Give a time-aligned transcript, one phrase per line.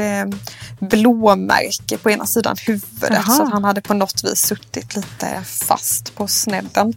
[0.00, 0.24] eh,
[0.80, 3.10] blåmärke på ena sidan huvudet.
[3.10, 3.36] Jaha.
[3.36, 6.94] Så han hade på något vis suttit lite fast på snedden.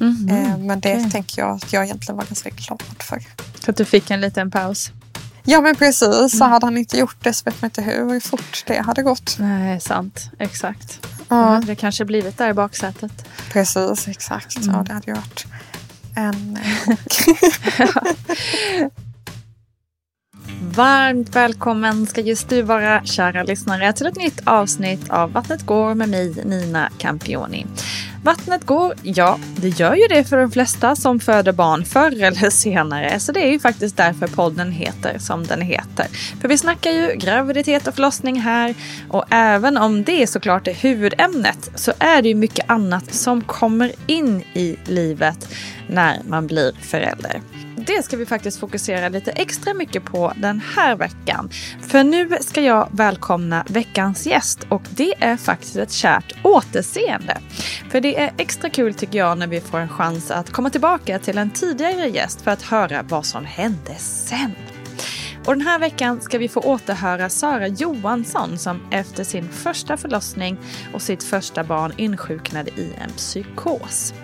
[0.00, 0.52] Mm -hmm.
[0.52, 1.10] eh, men det okay.
[1.10, 3.22] tänker jag att jag egentligen var ganska glad för.
[3.64, 4.90] Så att du fick en liten paus?
[5.44, 6.28] Ja men precis, mm.
[6.28, 9.36] så hade han inte gjort det så vet man inte hur fort det hade gått.
[9.38, 10.30] Nej, sant.
[10.38, 11.00] Exakt.
[11.28, 11.36] Ja.
[11.36, 13.24] Då hade det kanske blivit där i baksätet.
[13.52, 14.56] Precis, exakt.
[14.56, 14.74] Mm.
[14.74, 15.46] Ja, det hade ju varit
[16.14, 16.58] en
[20.62, 25.94] Varmt välkommen ska just du vara, kära lyssnare, till ett nytt avsnitt av Vattnet går
[25.94, 27.66] med mig, Nina Campioni.
[28.22, 32.50] Vattnet går, ja, det gör ju det för de flesta som föder barn förr eller
[32.50, 36.06] senare, så det är ju faktiskt därför podden heter som den heter.
[36.40, 38.74] För vi snackar ju graviditet och förlossning här
[39.08, 43.92] och även om det såklart är huvudämnet så är det ju mycket annat som kommer
[44.06, 45.48] in i livet
[45.88, 47.40] när man blir förälder
[47.86, 51.50] det ska vi faktiskt fokusera lite extra mycket på den här veckan.
[51.80, 57.38] För nu ska jag välkomna veckans gäst och det är faktiskt ett kärt återseende.
[57.90, 61.18] För det är extra kul tycker jag när vi får en chans att komma tillbaka
[61.18, 64.75] till en tidigare gäst för att höra vad som hände sen.
[65.46, 70.58] Och den här veckan ska vi få återhöra Sara Johansson som efter sin första förlossning
[70.94, 74.14] och sitt första barn insjuknade i en psykos.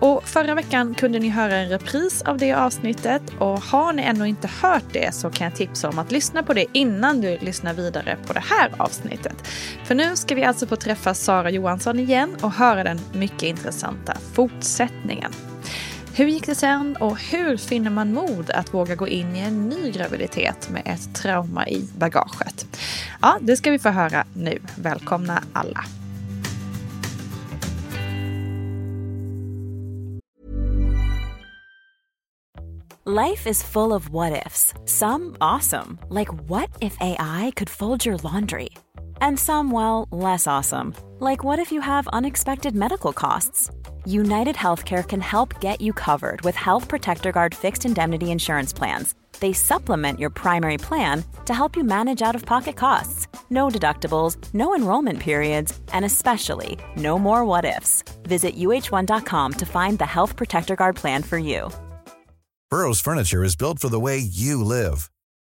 [0.00, 4.28] Och förra veckan kunde ni höra en repris av det avsnittet och har ni ännu
[4.28, 7.74] inte hört det så kan jag tipsa om att lyssna på det innan du lyssnar
[7.74, 9.48] vidare på det här avsnittet.
[9.84, 14.16] För nu ska vi alltså få träffa Sara Johansson igen och höra den mycket intressanta
[14.32, 15.32] fortsättningen.
[16.16, 19.68] Hur gick det sen och hur finner man mod att våga gå in i en
[19.68, 22.78] ny graviditet med ett trauma i bagaget?
[23.22, 24.58] Ja, det ska vi få höra nu.
[24.76, 25.84] Välkomna alla!
[33.06, 34.74] Life is full of what ifs.
[34.86, 35.98] Some awesome.
[36.10, 38.68] Like what if AI could fold your laundry?
[39.20, 40.94] And some, well, less awesome.
[41.18, 43.70] Like what if you have unexpected medical costs?
[44.04, 49.14] United Healthcare can help get you covered with Health Protector Guard fixed indemnity insurance plans.
[49.40, 53.26] They supplement your primary plan to help you manage out of pocket costs.
[53.50, 58.02] No deductibles, no enrollment periods, and especially no more what ifs.
[58.24, 61.70] Visit uh1.com to find the Health Protector Guard plan for you.
[62.70, 65.10] Burrow's Furniture is built for the way you live.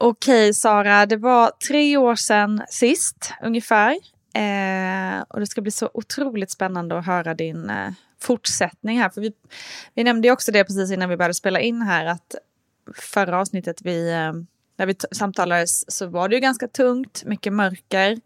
[0.00, 3.90] Okej, Sara, det var tre år sedan sist ungefär.
[4.34, 7.90] Eh, och det ska bli så otroligt spännande att höra din eh,
[8.20, 9.10] fortsättning här.
[9.10, 9.32] För vi,
[9.94, 12.34] vi nämnde ju också det precis innan vi började spela in här att
[12.94, 14.32] förra avsnittet vi eh,
[14.78, 18.20] när vi samtalades så var det ju ganska tungt, mycket mörker.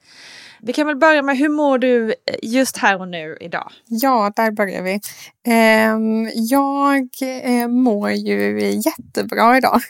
[0.60, 3.72] Vi kan väl börja med, hur mår du eh, just här och nu idag?
[3.86, 5.00] Ja, där börjar vi.
[5.46, 7.08] Ehm, jag
[7.42, 9.80] eh, mår ju jättebra idag.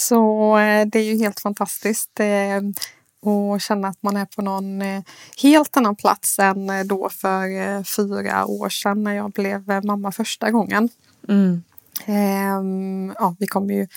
[0.00, 2.10] Så eh, det är ju helt fantastiskt.
[2.20, 2.74] Ehm,
[3.22, 5.02] och känna att man är på någon eh,
[5.42, 10.12] helt annan plats än eh, då för eh, fyra år sedan när jag blev mamma
[10.12, 10.88] första gången.
[11.28, 11.62] Mm.
[12.06, 13.88] Ehm, ja, vi kommer ju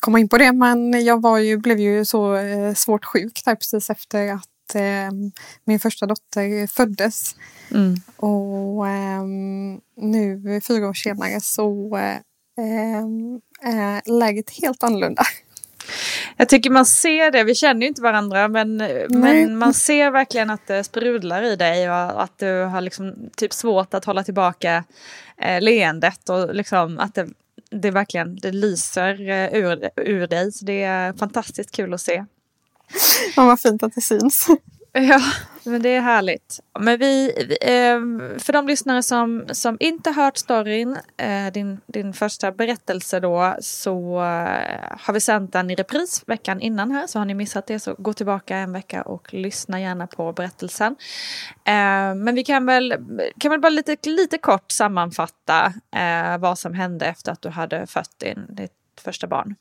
[0.00, 2.38] komma in på det men jag var ju, blev ju så
[2.76, 5.32] svårt sjuk där precis efter att ehm,
[5.64, 7.34] min första dotter föddes.
[7.70, 7.96] Mm.
[8.16, 11.96] Och ehm, nu fyra år senare så
[13.62, 15.22] är läget helt annorlunda.
[16.36, 18.76] Jag tycker man ser det, vi känner ju inte varandra men,
[19.08, 23.52] men man ser verkligen att det sprudlar i dig och att du har liksom typ
[23.52, 24.84] svårt att hålla tillbaka
[25.38, 27.28] eh, leendet och liksom att det,
[27.70, 30.52] det verkligen det lyser eh, ur, ur dig.
[30.52, 32.24] Så det är fantastiskt kul att se.
[33.36, 34.46] Ja, vad fint att det syns.
[35.00, 35.20] Ja,
[35.64, 36.60] men det är härligt.
[36.78, 42.52] Men vi, ehm, för de lyssnare som, som inte hört storyn, eh, din, din första
[42.52, 47.06] berättelse då, så eh, har vi sänt den i repris veckan innan här.
[47.06, 50.96] Så har ni missat det så gå tillbaka en vecka och lyssna gärna på berättelsen.
[51.64, 52.94] Eh, men vi kan väl,
[53.38, 57.86] kan väl bara lite, lite kort sammanfatta eh, vad som hände efter att du hade
[57.86, 58.72] fött din, ditt
[59.04, 59.54] första barn.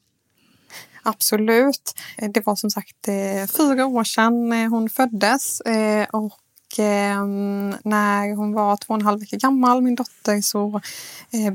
[1.04, 1.94] Absolut.
[2.34, 6.40] Det var som sagt eh, fyra år sedan eh, hon föddes eh, och
[6.78, 10.82] ehm, när hon var två och en halv vecka gammal, min dotter, så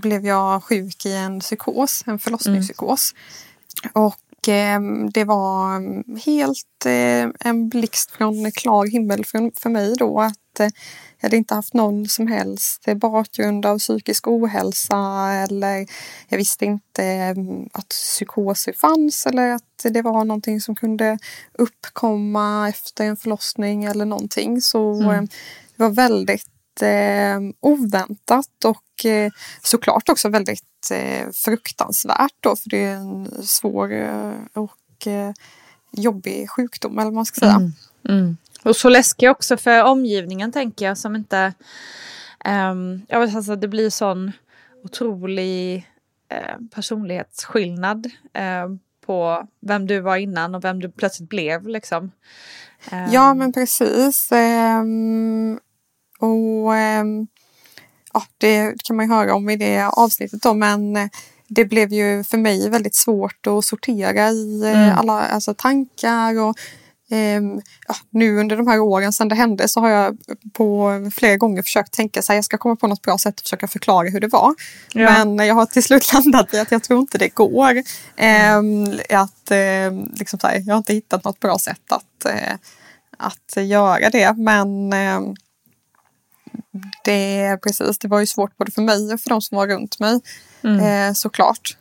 [0.02, 3.14] blev jag sjuk i en psykos, en förlossningspsykos.
[3.82, 4.04] Mm.
[4.04, 5.80] Och ehm, det var
[6.24, 6.86] helt
[7.40, 9.24] en blixt från klar himmel
[9.60, 10.72] för mig då att
[11.20, 15.86] jag hade inte haft någon som helst bakgrund av psykisk ohälsa eller
[16.28, 21.18] jag visste inte mm, att psykoser fanns eller att det var någonting som kunde
[21.52, 24.60] uppkomma efter en förlossning eller någonting.
[24.60, 25.10] Så mm.
[25.10, 25.22] Eh,
[25.76, 32.84] det var väldigt eh, oväntat och eh, såklart också väldigt eh, fruktansvärt då för det
[32.84, 33.92] är en svår
[34.54, 35.06] och
[35.92, 37.52] jobbig sjukdom eller vad man ska säga.
[37.52, 37.72] Mm.
[38.08, 38.36] Mm.
[38.66, 41.52] Och så läskig också för omgivningen tänker jag som inte...
[42.44, 44.32] Um, jag vet alltså det blir sån
[44.84, 45.86] otrolig
[46.32, 48.76] uh, personlighetsskillnad uh,
[49.06, 52.12] på vem du var innan och vem du plötsligt blev liksom.
[52.92, 54.32] Um, ja men precis.
[54.32, 55.60] Um,
[56.18, 56.74] och
[58.16, 61.08] ja, det kan man ju höra om i det avsnittet då men eh,
[61.48, 64.98] det blev ju för mig väldigt svårt att sortera i eh, mm.
[64.98, 66.56] alla alltså, tankar och
[67.10, 70.16] Um, ja, nu under de här åren sedan det hände så har jag
[70.52, 73.40] på flera gånger försökt tänka så här, jag ska komma på något bra sätt att
[73.40, 74.54] försöka förklara hur det var.
[74.92, 75.24] Ja.
[75.24, 77.74] Men jag har till slut landat i att jag tror inte det går.
[77.76, 82.54] Um, att, um, liksom här, jag har inte hittat något bra sätt att, uh,
[83.18, 84.32] att göra det.
[84.36, 84.90] Men
[87.04, 90.00] det, precis, det var ju svårt både för mig och för de som var runt
[90.00, 90.20] mig
[90.64, 91.08] mm.
[91.08, 91.76] uh, såklart.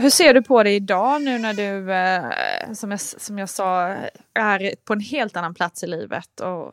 [0.00, 3.86] Hur ser du på det idag nu när du, eh, som, jag, som jag sa,
[4.34, 6.72] är på en helt annan plats i livet och,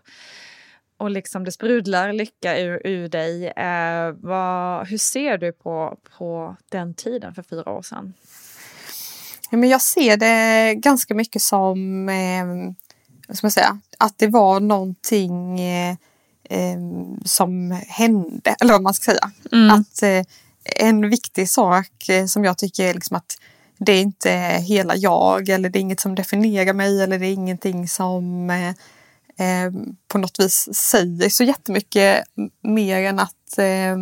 [0.98, 3.48] och liksom det sprudlar lycka ur, ur dig.
[3.48, 8.14] Eh, vad, hur ser du på, på den tiden för fyra år sedan?
[9.50, 14.60] Ja, men jag ser det ganska mycket som, eh, ska man säga, att det var
[14.60, 15.96] någonting eh,
[16.50, 16.78] eh
[17.26, 19.32] som hände, eller vad man ska säga.
[19.52, 19.70] Mm.
[19.70, 20.34] Att eh,
[20.76, 23.38] en viktig sak eh, som jag tycker är liksom att
[23.78, 24.32] det är inte
[24.62, 28.70] hela jag eller det är inget som definierar mig eller det är ingenting som eh,
[29.48, 29.72] eh
[30.08, 32.24] på något vis säger så jättemycket
[32.62, 33.98] mer än att eh,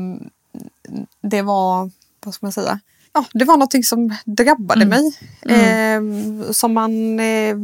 [1.22, 1.92] det var,
[2.26, 2.80] vad ska man säga,
[3.16, 4.90] ja, det var någonting som drabbade mm.
[4.90, 5.18] mig.
[5.42, 6.42] Mm.
[6.42, 7.56] Eh, som man eh,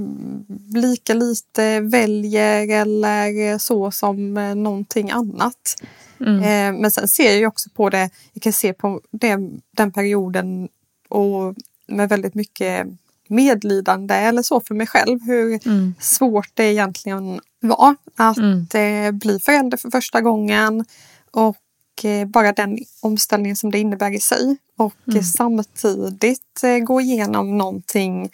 [0.76, 5.82] lika lite väljer eller så som eh, någonting annat.
[6.22, 6.40] Mm.
[6.40, 9.38] Eh, men sen ser jag också på det, jag kan se på det,
[9.72, 10.70] den perioden
[11.10, 11.56] och
[11.88, 12.88] med väldigt mycket
[13.28, 15.94] medlidande eller så för mig själv hur mm.
[16.00, 18.68] svårt det egentligen var att mm.
[18.74, 20.86] eh, bli förälder för första gången
[21.32, 25.24] och eh, bara den omställningen som det innebär i sig och mm.
[25.24, 28.30] samtidigt eh, gå igenom någonting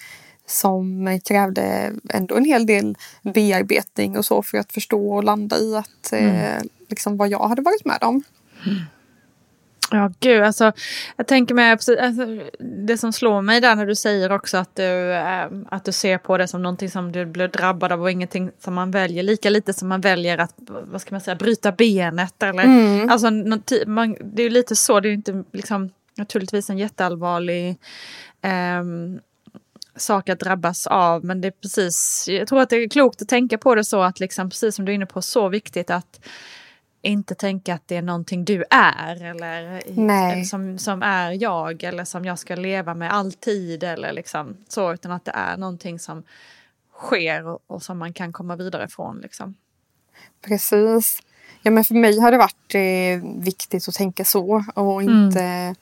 [0.48, 5.76] som krävde ändå en hel del bearbetning och så för att förstå och landa i
[5.76, 6.36] att mm.
[6.36, 8.24] eh, liksom vad jag hade varit med om.
[8.66, 8.80] Mm.
[9.92, 10.72] Ja, gud, alltså
[11.16, 11.96] jag tänker mig alltså,
[12.88, 16.18] det som slår mig där när du säger också att du, äh, att du ser
[16.18, 19.50] på det som någonting som du blir drabbad av och ingenting som man väljer, lika
[19.50, 23.10] lite som man väljer att, vad ska man säga, bryta benet eller, mm.
[23.10, 23.32] alltså
[23.88, 27.70] man, det är lite så, det är inte liksom naturligtvis en jätteallvarlig
[28.42, 28.84] eh,
[29.98, 31.26] sak att drabbas av.
[31.26, 34.02] Men det är precis, jag tror att det är klokt att tänka på det så
[34.02, 36.20] att liksom, precis som du är inne på, så viktigt att
[37.02, 42.26] inte tänka att det är någonting du är eller som, som är jag eller som
[42.26, 46.24] jag ska leva med alltid eller liksom så utan att det är någonting som
[46.98, 49.20] sker och, och som man kan komma vidare från.
[49.20, 49.56] Liksom.
[50.48, 51.20] Precis.
[51.62, 55.76] Ja, men för mig har det varit eh, viktigt att tänka så och inte mm.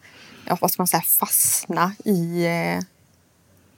[0.48, 2.84] ja, vad ska man säga, fastna i, eh,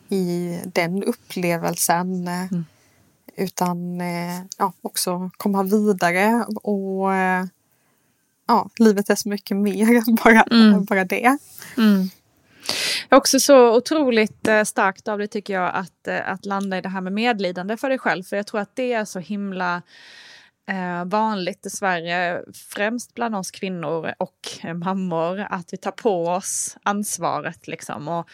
[0.09, 2.27] i den upplevelsen.
[2.27, 2.65] Mm.
[3.35, 7.45] Utan eh, ja, också komma vidare och eh,
[8.47, 10.85] ja, livet är så mycket mer än bara, mm.
[10.85, 11.37] bara det.
[11.77, 12.09] Mm.
[13.11, 16.89] Också så otroligt eh, starkt av det tycker jag att, eh, att landa i det
[16.89, 18.23] här med medlidande för dig själv.
[18.23, 19.81] För jag tror att det är så himla
[20.67, 24.39] eh, vanligt dessvärre, främst bland oss kvinnor och
[24.73, 27.67] mammor, att vi tar på oss ansvaret.
[27.67, 28.07] Liksom.
[28.07, 28.29] Och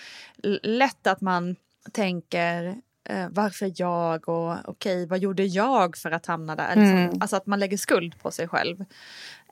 [0.64, 1.56] lätt att man
[1.92, 2.76] tänker
[3.10, 6.74] eh, varför jag och okej, okay, vad gjorde jag för att hamna där?
[6.74, 7.18] Mm.
[7.22, 8.86] Alltså att man lägger skuld på sig själv.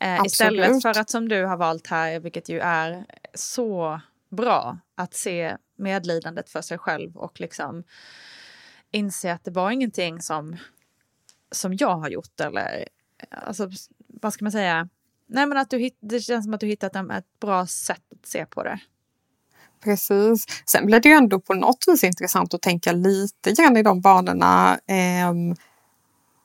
[0.01, 5.13] Eh, istället för att som du har valt här, vilket ju är så bra, att
[5.13, 7.83] se medlidandet för sig själv och liksom
[8.91, 10.57] inse att det var ingenting som,
[11.51, 12.87] som jag har gjort eller
[13.29, 13.69] alltså,
[14.07, 14.89] vad ska man säga?
[15.27, 18.45] Nej men att du det känns som att du hittat ett bra sätt att se
[18.45, 18.79] på det.
[19.83, 20.45] Precis.
[20.65, 24.01] Sen blir det ju ändå på något vis intressant att tänka lite grann i de
[24.01, 24.79] banorna.
[24.87, 25.33] Eh,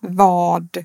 [0.00, 0.76] vad,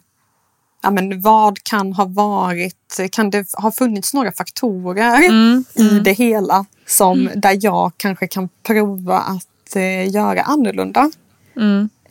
[0.84, 6.04] ja, men vad kan ha varit, kan det ha funnits några faktorer mm, i mm.
[6.04, 7.42] det hela som mm.
[7.42, 11.12] där jag kanske kan prova att eh, göra annorlunda.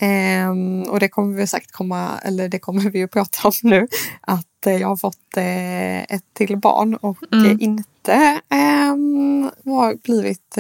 [0.01, 0.51] Mm.
[0.51, 3.89] Um, och det kommer vi säkert komma, eller det kommer vi ju prata om nu,
[4.21, 7.47] att uh, jag har fått uh, ett till barn och mm.
[7.47, 8.41] uh, inte
[8.93, 10.59] um, har blivit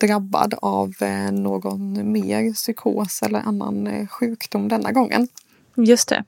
[0.00, 0.92] drabbad av
[1.32, 5.28] någon mer psykos eller annan sjukdom denna gången.
[5.76, 6.24] Just det.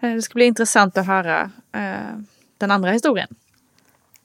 [0.00, 1.50] Det ska bli intressant att höra
[2.58, 3.28] den andra historien.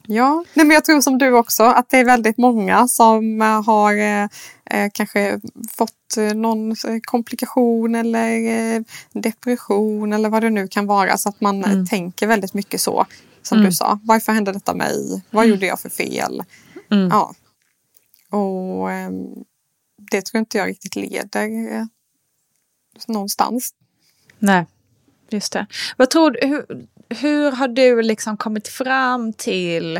[0.07, 3.93] Ja, Nej, men jag tror som du också att det är väldigt många som har
[3.95, 5.39] eh, kanske
[5.77, 8.81] fått någon eh, komplikation eller eh,
[9.13, 11.17] depression eller vad det nu kan vara.
[11.17, 11.85] Så att man mm.
[11.85, 13.05] tänker väldigt mycket så.
[13.41, 13.69] Som mm.
[13.69, 15.23] du sa, varför hände detta mig?
[15.29, 15.55] Vad mm.
[15.55, 16.43] gjorde jag för fel?
[16.91, 17.09] Mm.
[17.09, 17.33] Ja.
[18.29, 19.09] Och eh,
[20.11, 21.85] det tror inte jag riktigt leder eh,
[23.07, 23.73] någonstans.
[24.39, 24.65] Nej,
[25.29, 25.67] just det.
[25.97, 29.97] Vad tror du, hur, hur har du liksom kommit fram till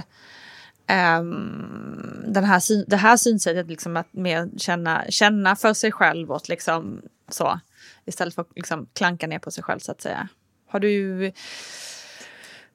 [1.18, 6.50] um, den här, det här synsättet, liksom att mer känna, känna för sig själv och
[6.50, 7.60] liksom så,
[8.06, 10.28] istället för att liksom klanka ner på sig själv så att säga.
[10.68, 11.32] Har du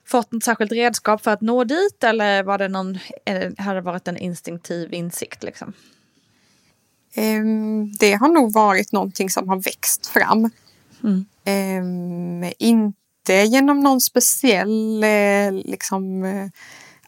[0.07, 2.99] fått något särskilt redskap för att nå dit eller var det någon,
[3.59, 5.73] har det varit en instinktiv insikt liksom?
[7.17, 10.51] Um, det har nog varit någonting som har växt fram.
[11.03, 11.27] Mm.
[12.43, 12.93] Um, in,
[13.29, 16.49] inte genom någon speciell eh, liksom, eh,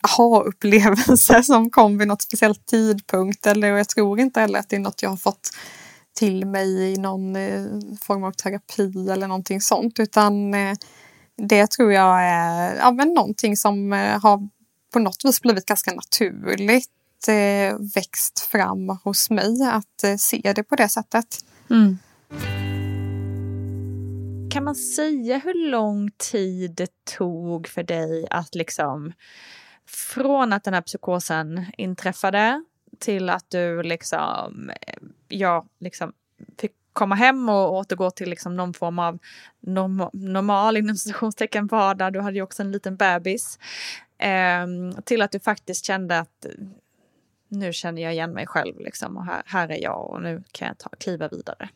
[0.03, 3.47] aha-upplevelse som kom vid något speciellt tidpunkt.
[3.47, 5.51] Eller jag tror inte heller att det är något jag har fått
[6.17, 7.65] till mig i någon eh,
[8.01, 9.99] form av terapi eller någonting sånt.
[9.99, 10.77] Utan eh,
[11.37, 14.49] det tror jag är ja, men någonting som eh, har
[14.93, 16.89] på något vis blivit ganska naturligt
[17.29, 21.45] eh, växt fram hos mig att eh, se det på det sättet.
[21.71, 21.99] Mm.
[24.51, 29.13] Kan man säga hur lång tid det tog för dig att liksom
[29.87, 32.65] från att den här psykosen inträffade
[32.99, 34.71] till att du liksom,
[35.29, 36.13] ja, liksom
[36.59, 39.19] fick komma hem och återgå till liksom någon form av
[39.61, 42.13] norm normal inom citationstecken vardag.
[42.13, 43.59] Du hade ju också en liten bebis.
[44.19, 44.67] Eh,
[45.05, 46.47] till att du faktiskt kände att
[47.49, 50.69] nu känner jag igen mig själv liksom och här, här är jag och nu kan
[50.69, 51.69] jag ta, kliva vidare.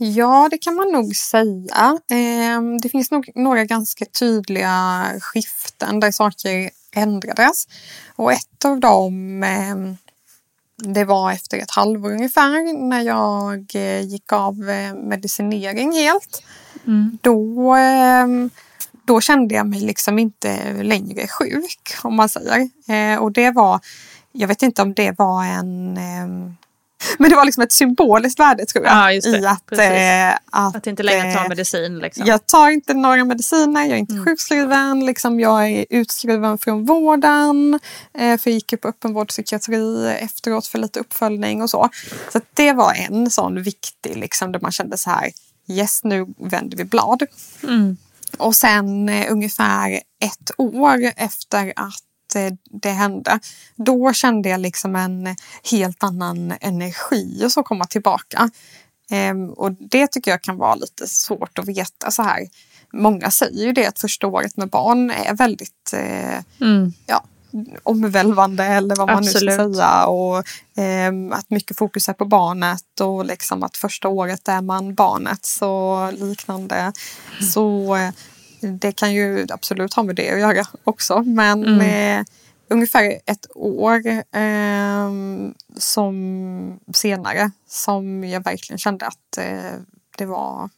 [0.00, 1.98] Ja, det kan man nog säga.
[2.10, 7.68] Ehm, det finns nog några ganska tydliga skiften där saker ändrades.
[8.16, 9.96] Och ett av dem ehm,
[10.76, 16.42] det var efter ett halvår ungefär när jag eh, gick av eh, medicinering helt.
[16.86, 17.18] Mm.
[17.22, 18.50] Då, ehm,
[19.04, 22.70] då kände jag mig liksom inte längre sjuk om man säger.
[22.88, 23.80] Eh, och det var,
[24.32, 25.98] jag vet inte om det var en
[27.18, 28.94] men det var liksom ett symboliskt värde tror jag.
[28.94, 31.98] Ja, i att, eh, att, att inte längre ta eh, medicin.
[31.98, 32.26] Liksom.
[32.26, 34.24] Jag tar inte några mediciner, jag är inte mm.
[34.24, 35.06] sjukskriven.
[35.06, 37.80] Liksom, jag är utskriven från vården.
[38.18, 41.88] Eh, för jag gick på öppenvårdspsykiatri efteråt för lite uppföljning och så.
[42.32, 45.30] Så det var en sån viktig, liksom, där man kände så här,
[45.68, 47.22] yes nu vänder vi blad.
[47.62, 47.96] Mm.
[48.38, 49.90] Och sen eh, ungefär
[50.24, 52.07] ett år efter att
[52.70, 53.40] det hände.
[53.76, 55.36] Då kände jag liksom en
[55.70, 58.50] helt annan energi och så komma tillbaka.
[59.10, 62.48] Ehm, och det tycker jag kan vara lite svårt att veta så här.
[62.92, 66.92] Många säger ju det att första året med barn är väldigt eh, mm.
[67.06, 67.24] ja,
[67.82, 69.58] omvälvande eller vad man Absolut.
[69.58, 70.06] nu ska säga.
[70.06, 70.36] Och,
[70.82, 75.46] eh, att mycket fokus är på barnet och liksom att första året är man barnet
[75.46, 76.76] så liknande.
[76.76, 76.92] Mm.
[77.52, 78.10] Så eh,
[78.60, 81.22] det kan ju absolut ha med det att göra också.
[81.22, 82.20] Men mm.
[82.20, 82.26] eh,
[82.68, 85.10] ungefär ett år eh,
[85.76, 89.72] som senare som jag verkligen kände att eh,
[90.18, 90.70] det var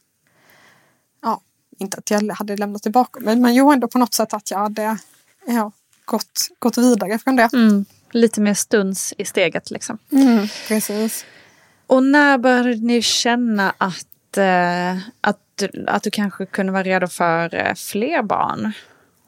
[1.21, 1.41] ja,
[1.77, 4.57] inte att jag hade lämnat tillbaka mig men jo ändå på något sätt att jag
[4.57, 4.97] hade
[5.45, 5.71] ja,
[6.05, 7.49] gått, gått vidare från det.
[7.53, 7.85] Mm.
[8.11, 9.97] Lite mer stuns i steget liksom.
[10.11, 11.25] Mm, precis.
[11.87, 15.37] Och när började ni känna att, eh, att,
[15.87, 18.71] att du kanske kunde vara redo för eh, fler barn?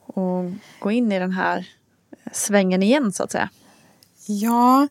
[0.05, 3.49] Och gå in i den här eh, svängen igen så att säga?
[4.27, 4.87] Ja,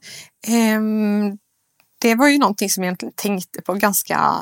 [0.47, 1.39] ehm,
[1.99, 4.41] det var ju någonting som jag egentligen tänkte på ganska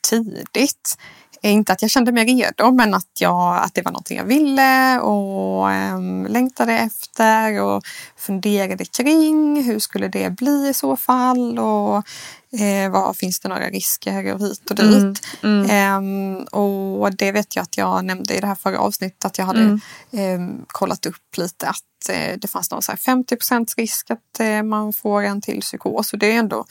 [0.00, 0.96] tidigt.
[1.42, 4.24] Eh, inte att jag kände mig redo men att, jag, att det var någonting jag
[4.24, 7.82] ville och um, längtade efter och
[8.16, 12.06] funderade kring hur skulle det bli i så fall och
[12.52, 15.20] eh, vad finns det några risker och hit och dit.
[15.42, 15.96] Mm, mm.
[15.96, 19.44] Um, och det vet jag att jag nämnde i det här förra avsnittet att jag
[19.44, 19.78] hade
[20.12, 20.40] mm.
[20.42, 24.92] um, kollat upp lite att uh, det fanns någon så 50% risk att uh, man
[24.92, 26.64] får en till psykos och det är ändå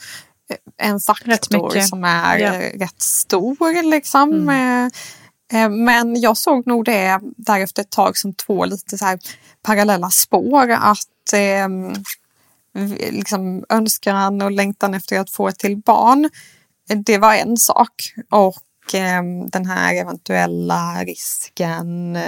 [0.76, 2.52] en faktor som är ja.
[2.74, 3.82] rätt stor.
[3.90, 4.32] Liksom.
[4.32, 4.90] Mm.
[5.52, 9.18] Eh, eh, men jag såg nog det därefter ett tag som två lite så
[9.62, 10.70] parallella spår.
[10.70, 11.68] Att eh,
[13.10, 16.30] liksom önskan och längtan efter att få ett till barn,
[17.06, 18.14] det var en sak.
[18.30, 22.18] Och eh, den här eventuella risken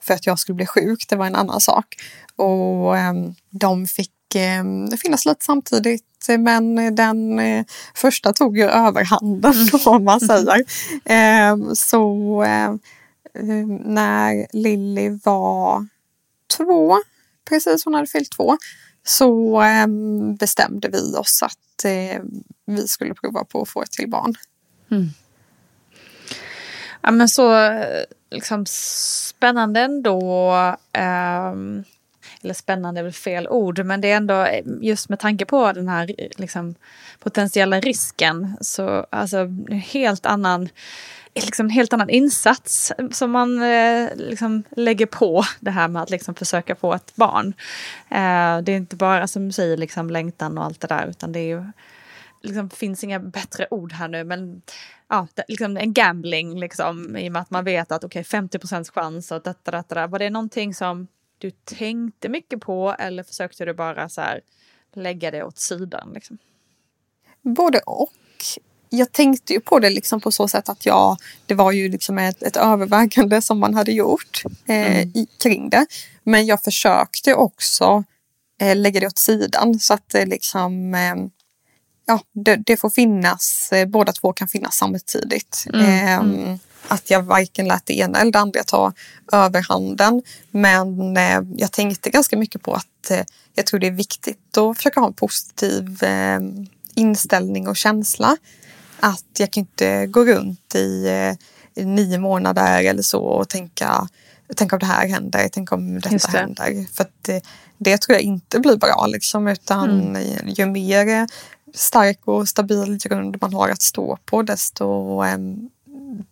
[0.00, 1.86] för att jag skulle bli sjuk, det var en annan sak.
[2.36, 3.12] Och eh,
[3.50, 6.02] de fick eh, finnas lite samtidigt
[6.38, 9.54] men den eh, första tog ju överhanden
[9.86, 10.64] om man säger.
[11.04, 12.74] Eh, så eh,
[13.84, 15.86] när Lilly var
[16.56, 16.96] två,
[17.48, 18.56] precis hon hade fyllt två,
[19.08, 22.22] så ehm, bestämde vi oss att eh,
[22.64, 24.34] vi skulle prova på att få ett till barn.
[24.90, 25.08] Mm.
[27.00, 27.72] Ja men så
[28.30, 30.54] liksom spännande ändå.
[31.52, 31.84] Um
[32.42, 35.72] eller spännande är väl fel ord, men det är ändå eh, just med tanke på
[35.72, 36.74] den här liksom,
[37.18, 40.68] potentiella risken så alltså helt annan
[41.44, 46.34] liksom helt annan insats som man eh, liksom lägger på det här med att liksom
[46.34, 47.46] försöka få ett barn.
[48.08, 51.32] Eh, det är inte bara som du säger liksom längtan och allt det där utan
[51.32, 51.64] det är ju
[52.42, 54.62] liksom finns inga bättre ord här nu men
[55.08, 58.24] ja, det, liksom en gambling liksom i och med att man vet att okej okay,
[58.24, 60.06] 50 procents chans och detta, detta, detta.
[60.06, 61.06] Var det någonting som
[61.38, 64.40] du tänkte mycket på eller försökte du bara så här,
[64.94, 66.10] lägga det åt sidan?
[66.14, 66.38] Liksom?
[67.42, 68.10] Både och.
[68.88, 72.18] Jag tänkte ju på det liksom på så sätt att jag, det var ju liksom
[72.18, 75.08] ett, ett övervägande som man hade gjort eh, mm.
[75.14, 75.86] i, kring det.
[76.24, 78.04] Men jag försökte också
[78.60, 81.14] eh, lägga det åt sidan så att det liksom eh,
[82.06, 85.64] ja, det, det, får finnas, eh, båda två kan finnas samtidigt.
[85.72, 85.86] Mm.
[85.86, 86.08] Mm.
[86.08, 88.92] Ehm, att jag varken lät det ena eller det andra ta
[89.32, 90.22] överhanden.
[90.50, 94.76] Men eh, jag tänkte ganska mycket på att eh, jag tror det är viktigt att
[94.76, 95.98] försöka ha en positiv
[96.94, 98.36] inställning och känsla.
[99.00, 101.06] Att jag kan inte gå runt i,
[101.74, 104.08] i nio månader eller så och tänka
[104.56, 106.38] Tänk om det här händer, tänk om detta det.
[106.38, 106.86] händer.
[106.92, 107.44] För det,
[107.78, 110.48] det, tror jag inte blir bra liksom, utan mm.
[110.48, 111.26] ju mer
[111.74, 114.84] stark och stabil grund man har att stå på desto
[115.24, 115.70] um,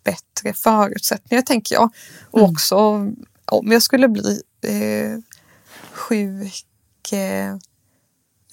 [0.03, 1.89] bättre förutsättningar tänker jag.
[2.31, 2.51] Och mm.
[2.51, 2.77] också
[3.45, 5.19] om jag skulle bli eh,
[5.91, 7.55] sjuk eh,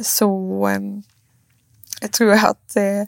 [0.03, 0.81] så eh,
[2.01, 3.03] jag tror jag att, eh,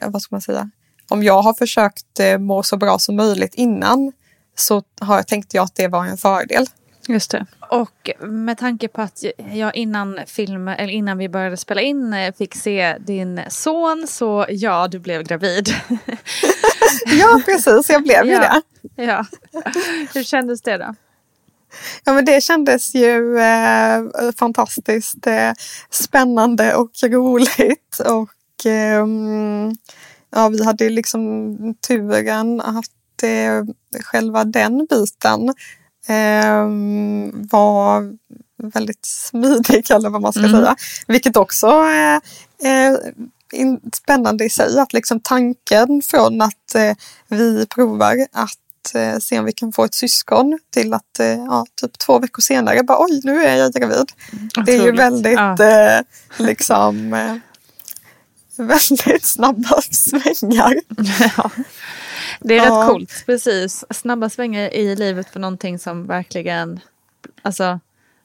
[0.00, 0.70] vad ska man säga,
[1.08, 4.12] om jag har försökt eh, må så bra som möjligt innan
[4.54, 6.66] så har jag tänkt jag att det var en fördel.
[7.08, 7.46] Just det.
[7.70, 12.34] Och med tanke på att jag innan film, eller innan vi började spela in eh,
[12.34, 15.68] fick se din son så ja, du blev gravid.
[17.06, 17.90] ja, precis.
[17.90, 18.62] Jag blev ju det.
[18.96, 19.26] Ja.
[20.14, 20.94] Hur kändes det då?
[22.04, 24.02] Ja, men det kändes ju eh,
[24.38, 25.52] fantastiskt eh,
[25.90, 27.98] spännande och roligt.
[27.98, 28.41] Och eh,
[30.30, 31.56] ja, vi hade liksom
[31.88, 33.64] turen att eh,
[34.02, 35.48] själva den biten
[36.08, 36.66] eh,
[37.50, 38.16] var
[38.62, 40.52] väldigt smidig eller vad man ska mm.
[40.52, 40.76] säga.
[41.06, 42.14] Vilket också är
[42.62, 42.96] eh,
[43.94, 46.94] spännande i sig att liksom tanken från att eh,
[47.28, 48.58] vi provar att
[49.20, 53.04] se om vi kan få ett syskon till att ja, typ två veckor senare bara
[53.04, 54.12] oj nu är jag gravid.
[54.32, 55.64] Mm, det är ju väldigt ja.
[55.64, 56.02] Eh,
[56.38, 57.14] liksom
[58.56, 60.74] väldigt snabba svängar.
[61.36, 61.50] Ja.
[62.40, 62.64] Det är ja.
[62.64, 63.84] rätt coolt, precis.
[63.90, 66.80] Snabba svängar i livet för någonting som verkligen,
[67.42, 67.80] alltså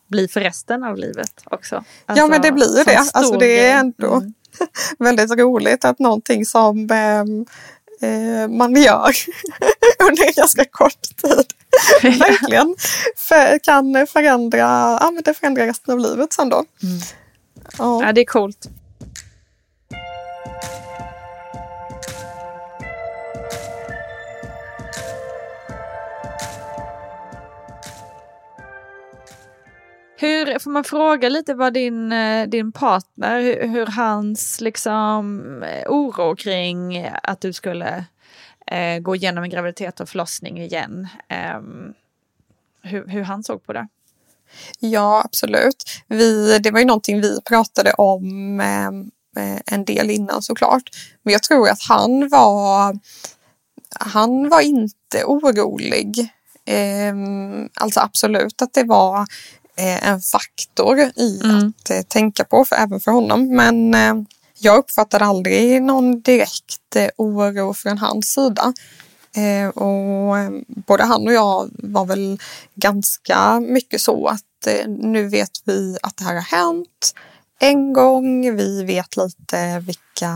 [0.07, 1.75] bli för resten av livet också.
[1.75, 2.97] Alltså, ja men det blir det.
[3.13, 4.33] Alltså det är ändå mm.
[4.99, 7.45] väldigt roligt att någonting som ehm,
[8.01, 9.11] eh, man gör
[10.09, 11.53] under en ganska kort tid
[12.01, 12.75] verkligen
[13.17, 14.57] för, kan förändra,
[15.01, 16.65] ja, men det förändrar resten av livet sen då.
[16.83, 16.99] Mm.
[17.77, 18.03] Ja.
[18.05, 18.69] ja, det är coolt.
[30.19, 35.83] Hur, får man fråga lite vad din, eh, din partner, hur, hur hans liksom eh,
[35.87, 38.05] oro kring att du skulle
[38.67, 41.59] eh, gå igenom en graviditet och förlossning igen, eh,
[42.81, 43.87] hur, hur han såg på det?
[44.79, 45.83] Ja, absolut.
[46.07, 50.89] Vi, det var ju någonting vi pratade om ehm, eh, en del innan såklart.
[51.23, 52.99] Men jag tror att han var,
[53.99, 56.29] han var inte orolig.
[56.65, 57.15] Eh,
[57.73, 59.25] alltså absolut att det var eh,
[59.77, 61.57] en faktor i mm.
[61.57, 63.55] att eh, tänka på, för, även för honom.
[63.55, 64.13] Men eh,
[64.59, 68.73] jag uppfattade aldrig någon direkt eh, oro från hans sida.
[69.73, 70.35] Och
[70.67, 72.39] både han och jag var väl
[72.75, 77.13] ganska mycket så att nu vet vi att det här har hänt
[77.59, 78.55] en gång.
[78.55, 80.33] Vi vet lite vilka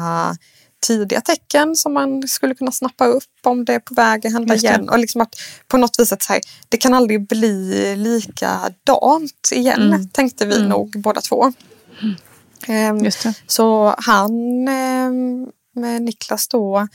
[0.81, 4.55] tidiga tecken som man skulle kunna snappa upp om det är på väg att hända
[4.55, 4.89] igen.
[4.89, 5.35] Och liksom att
[5.67, 10.09] på något vis att här, det kan aldrig bli likadant igen, mm.
[10.09, 10.69] tänkte vi mm.
[10.69, 11.53] nog båda två.
[12.01, 12.15] Mm.
[12.67, 13.11] Um,
[13.47, 14.31] så han,
[14.67, 16.87] um, med Niklas då,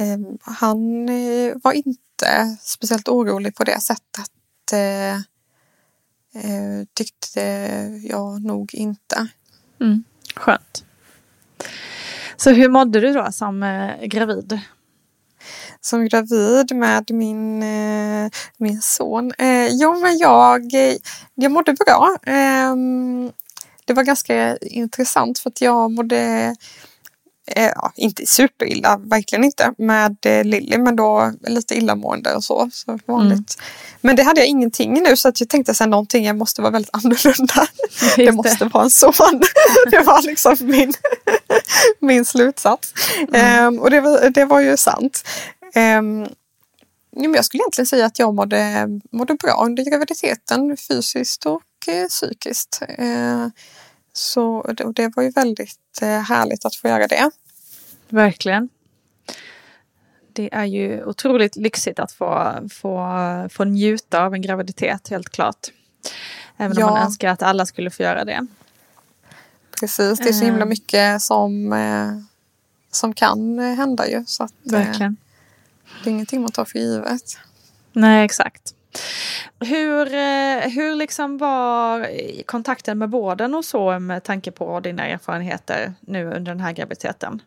[0.00, 4.30] um, han uh, var inte speciellt orolig på det sättet.
[4.72, 5.16] Uh,
[6.44, 7.40] uh, tyckte
[8.02, 9.28] jag nog inte.
[9.80, 10.04] Mm.
[10.34, 10.84] Skönt.
[12.40, 14.60] Så hur mådde du då som eh, gravid?
[15.80, 19.32] Som gravid med min, eh, min son?
[19.38, 20.96] Eh, jo, men jag, eh,
[21.34, 22.16] jag mådde bra.
[22.26, 22.74] Eh,
[23.84, 26.54] det var ganska intressant för att jag mådde
[27.56, 32.70] ja, inte superilla, verkligen inte, med eh, Lilly, men då lite illamående och så.
[32.72, 33.32] så vanligt.
[33.32, 33.46] Mm.
[34.00, 36.72] Men det hade jag ingenting nu så att jag tänkte att någonting jag måste vara
[36.72, 37.66] väldigt annorlunda.
[38.16, 39.42] det måste vara en son.
[39.90, 40.92] det var liksom min,
[42.00, 42.92] min slutsats.
[43.32, 43.66] Mm.
[43.66, 45.24] Um, och det var, det var ju sant.
[45.74, 46.26] Um,
[47.16, 52.82] jag skulle egentligen säga att jag mådde, mådde bra under graviditeten fysiskt och eh, psykiskt.
[52.98, 53.46] Eh,
[54.12, 57.30] så det, det, var ju väldigt eh, härligt att få göra det.
[58.08, 58.68] Verkligen.
[60.32, 65.68] Det är ju otroligt lyxigt att få, få, få njuta av en graviditet, helt klart.
[66.56, 66.86] Även ja.
[66.86, 68.46] om man önskar att alla skulle få göra det.
[69.80, 70.68] Precis, det är så himla eh.
[70.68, 72.12] mycket som, eh,
[72.90, 74.24] som kan hända ju.
[74.26, 75.16] Så att, Verkligen.
[76.04, 77.38] Det är ingenting man tar för givet.
[77.92, 78.74] Nej, exakt.
[79.60, 80.06] Hur,
[80.68, 82.08] hur liksom var
[82.44, 87.42] kontakten med vården och så med tanke på dina erfarenheter nu under den här graviditeten?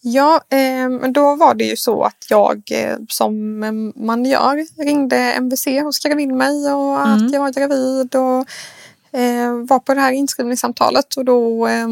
[0.00, 3.58] Ja, eh, då var det ju så att jag eh, som
[3.96, 7.26] man gör ringde MVC och skrev in mig och mm.
[7.26, 8.46] att jag var gravid och
[9.20, 11.88] eh, var på det här inskrivningssamtalet och då eh,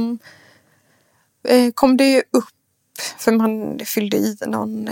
[1.75, 2.56] kom det ju upp
[3.19, 4.89] för man fyllde i någon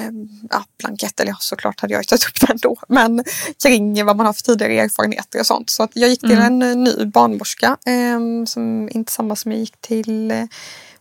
[0.50, 3.24] ja, blankett, eller ja, såklart hade jag tagit upp den då, men
[3.62, 5.70] kring vad man har för tidigare erfarenheter och sånt.
[5.70, 6.62] Så att jag gick till mm.
[6.62, 10.44] en ny barnmorska eh, som inte samma som jag gick till eh,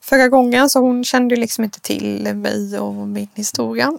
[0.01, 3.93] förra gången så hon kände liksom inte till mig och min historia.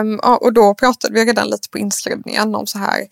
[0.00, 3.06] Um, och då pratade vi redan lite på inskrivningen om så här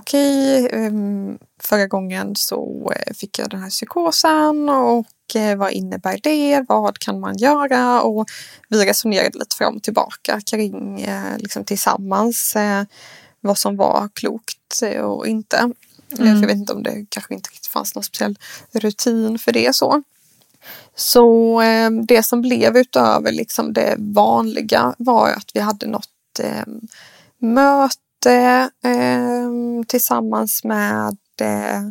[0.00, 5.72] okej, okay, um, förra gången så uh, fick jag den här psykosen och uh, vad
[5.72, 6.64] innebär det?
[6.68, 8.02] Vad kan man göra?
[8.02, 8.28] Och
[8.68, 12.56] vi resonerade lite fram och tillbaka kring uh, liksom tillsammans
[13.40, 15.72] vad som var klokt och inte.
[16.18, 16.40] Mm.
[16.40, 18.38] Jag vet inte om det kanske inte fanns någon speciell
[18.72, 20.02] rutin för det så.
[20.94, 26.64] Så eh, det som blev utöver liksom det vanliga var att vi hade något eh,
[27.38, 28.68] möte eh,
[29.86, 31.82] tillsammans med eh,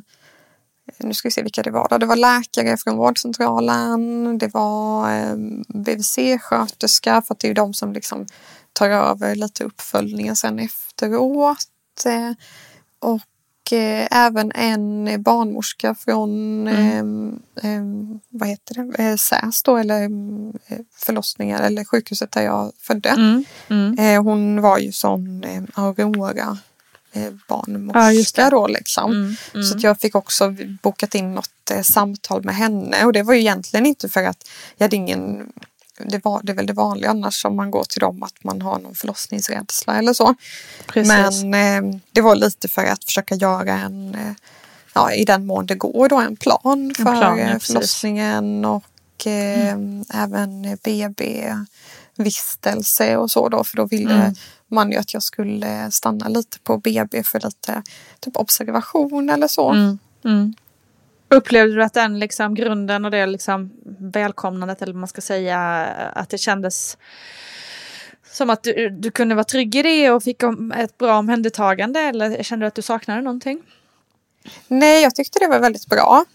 [0.99, 1.87] nu ska vi se vilka det var.
[1.89, 1.97] Då.
[1.97, 7.93] Det var läkare från vårdcentralen, det var ehm, BVC-sköterska för att det är de som
[7.93, 8.25] liksom
[8.73, 12.05] tar över lite uppföljningen sen efteråt.
[12.05, 12.31] Eh,
[12.99, 13.21] och
[13.71, 17.39] även en barnmorska från mm.
[17.61, 17.81] eh, eh,
[18.29, 19.03] vad heter det?
[19.03, 20.03] Eh, SÄS då, eller
[20.67, 23.09] eh, förlossningar eller sjukhuset där jag födde.
[23.09, 23.43] Mm.
[23.67, 23.99] Mm.
[23.99, 26.57] Eh, hon var ju sån eh, Aurora
[27.13, 29.11] eh, barnmorska ja, då liksom.
[29.11, 29.65] Mm, mm.
[29.65, 33.39] Så att jag fick också bokat in något samtal med henne och det var ju
[33.39, 35.51] egentligen inte för att jag hade ingen
[36.05, 38.61] det, var, det är väl det vanliga annars om man går till dem att man
[38.61, 40.35] har någon förlossningsrädsla eller så.
[40.85, 41.43] Precis.
[41.43, 44.31] Men eh, det var lite för att försöka göra en, eh,
[44.93, 47.67] ja, i den mån det går, då, en plan för plan, ja, eh, precis.
[47.67, 49.77] förlossningen och eh,
[50.13, 51.53] även BB
[52.15, 54.33] vistelse och så då för då ville Mm.
[54.67, 57.83] man ju att jag skulle stanna lite på BB för lite
[58.19, 59.71] typ observation eller så.
[60.23, 60.53] Mm.
[61.29, 65.59] Upplevde du att den liksom, grunden och det liksom, välkomnandet, eller vad man ska säga,
[66.15, 66.97] att det kändes
[68.31, 70.43] som att du, du kunde vara trygg i det och fick
[70.77, 71.99] ett bra omhändertagande?
[71.99, 73.61] Eller kände du att du saknade någonting?
[74.67, 76.25] Nej, jag tyckte det var väldigt bra.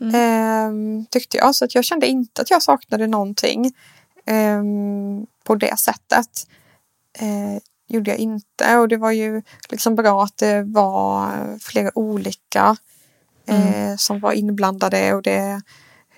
[0.00, 0.14] Mm.
[0.14, 1.54] Ehm, tyckte jag.
[1.54, 3.72] Så att jag kände inte att jag saknade någonting
[4.26, 6.46] ehm, på det sättet.
[7.18, 8.76] Eh, gjorde jag inte.
[8.76, 11.30] Och det var ju liksom bra att det var
[11.60, 12.76] flera olika
[13.48, 15.14] eh, som var inblandade.
[15.14, 15.60] Och det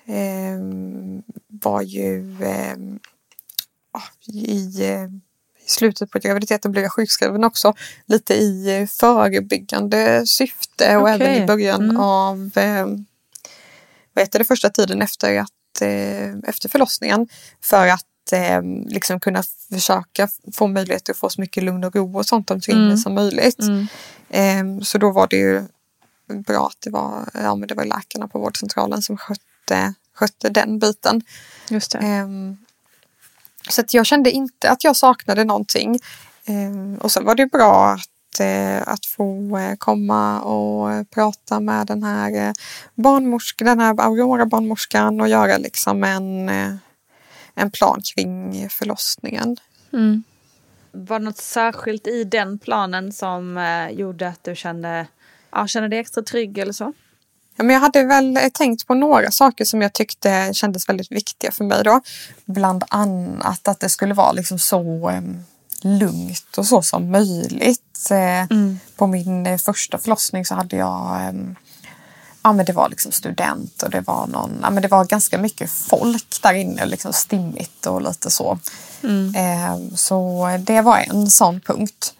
[0.07, 2.99] ehm, var ju ehm,
[3.93, 5.05] ah, i, eh,
[5.65, 7.75] i slutet på graviditeten blev jag sjukskriven också.
[8.07, 11.15] Lite i eh, förebyggande syfte och Okej.
[11.15, 11.97] även i början Mm.
[11.97, 12.87] av eh,
[14.15, 17.29] vad heter det, första tiden efter, att, eh, efter förlossningen.
[17.61, 22.19] För att eh, liksom kunna försöka få möjlighet att få så mycket lugn och ro
[22.19, 22.89] och sånt omkring Mm.
[22.89, 23.61] mig som möjligt.
[23.61, 23.87] Mm.
[24.31, 25.63] Eh, så då var det ju
[26.35, 30.79] bra att det var, ja, men det var läkarna på vårdcentralen som skötte, skötte den
[30.79, 31.23] biten.
[31.69, 31.99] Just det.
[31.99, 32.57] Ehm,
[33.71, 35.99] så att jag kände inte att jag saknade någonting.
[36.45, 41.87] Ehm, och sen var det bra att, eh, att få eh, komma och prata med
[41.87, 42.53] den här eh,
[42.95, 46.49] barnmorskan, den här Aurora-barnmorskan och göra liksom en,
[47.55, 49.57] en plan kring förlossningen.
[49.93, 50.23] Mm.
[50.93, 55.07] Var det något särskilt i den planen som eh, gjorde att du kände,
[55.53, 56.93] ja, kände dig extra trygg eller så?
[57.57, 61.53] Ja, men jag hade väl tänkt på några saker som jag tyckte kändes väldigt viktiga
[61.53, 62.01] för mig då.
[62.45, 65.13] Bland annat att det skulle vara liksom så
[65.83, 68.11] lugnt och så som möjligt.
[68.11, 68.57] Eh,
[68.97, 71.35] På min eh, första förlossning så hade jag
[72.43, 75.39] Ja men det var liksom student och det var någon, ja men det var ganska
[75.39, 78.59] mycket folk där inne, liksom stimmigt och lite så.
[79.37, 82.15] Eh, så det var en sån punkt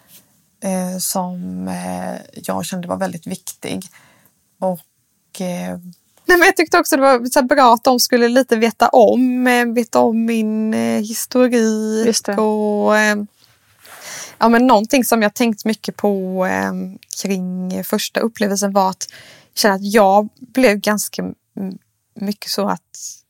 [0.61, 3.83] eh, som eh, jag kände var väldigt viktig.
[4.59, 5.77] Och eh,
[6.25, 9.47] Nej, men jag tyckte också det var så bra att de skulle lite veta om,
[9.47, 12.05] eh, veta om min eh, historik.
[12.05, 12.37] Just det.
[12.37, 13.15] Och, eh,
[14.37, 16.71] ja, men någonting som jag tänkt mycket på eh,
[17.21, 19.07] kring första upplevelsen var att
[19.55, 21.23] känna att jag blev ganska
[22.15, 23.20] mycket så att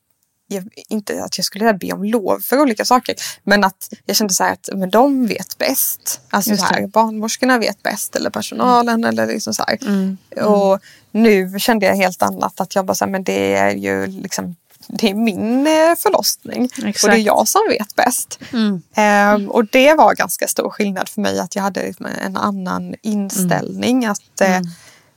[0.89, 4.43] inte att jag skulle be om lov för olika saker, men att jag kände så
[4.43, 6.21] här att men de vet bäst.
[6.29, 9.63] Alltså så här, barnmorskorna vet bäst eller personalen eller liksom så.
[9.81, 10.17] Mm.
[10.37, 10.79] Och
[11.11, 14.55] nu kände jag helt annat att jag bara så här, men det är ju liksom
[14.87, 17.17] det är min eh, förlossning och det är Exakt.
[17.17, 18.39] jag som vet bäst.
[18.53, 18.81] Mm.
[18.95, 24.05] Ehm, och det var ganska stor skillnad för mig att jag hade en annan inställning.
[24.05, 24.59] Att, eh,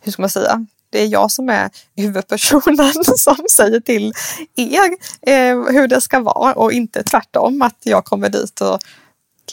[0.00, 0.66] hur ska man säga?
[0.94, 4.12] Det är jag som är huvudpersonen som säger till
[4.56, 4.90] er
[5.26, 8.78] eh, hur det ska vara och inte tvärtom att jag kommer dit och...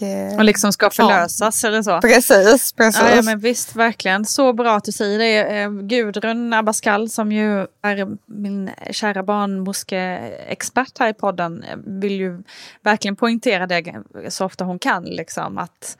[0.08, 2.02] eh, Och liksom ska förlösas eller så?
[2.02, 3.02] Precis, precis.
[3.02, 4.26] Ja, ja, men visst, verkligen.
[4.26, 5.60] Så bra att du säger det.
[5.62, 12.44] Eh, Gudrun Abascal, som ju är min kära barnmorskeexpert här i podden, vill ju
[12.84, 13.94] verkligen poängtera det
[14.30, 15.04] så ofta hon kan.
[15.04, 15.98] Liksom, att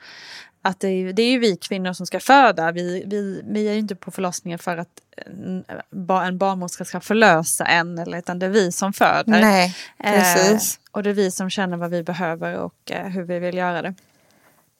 [0.62, 2.72] att det, är, det är ju vi kvinnor som ska föda.
[2.72, 4.88] Vi, vi, vi är ju inte på förlossningen för att
[5.26, 9.40] en, ba- en barnmorska ska förlösa en, eller, utan det är vi som föder.
[9.40, 10.76] Nej, precis.
[10.76, 13.56] Eh, och det är vi som känner vad vi behöver och eh, hur vi vill
[13.56, 13.94] göra det.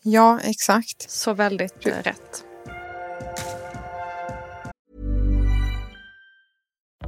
[0.03, 1.11] Ja, exakt.
[1.11, 2.45] Så väldigt eh, rätt.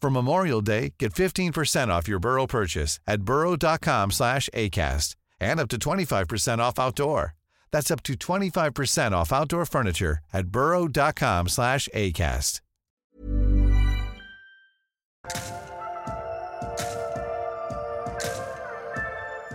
[0.00, 5.68] For Memorial Day, get 15% off your Burrow purchase at burrow.com slash ACAST and up
[5.68, 7.34] to 25% off outdoor.
[7.70, 12.60] That's up to 25% off outdoor furniture at burrow.com slash ACAST.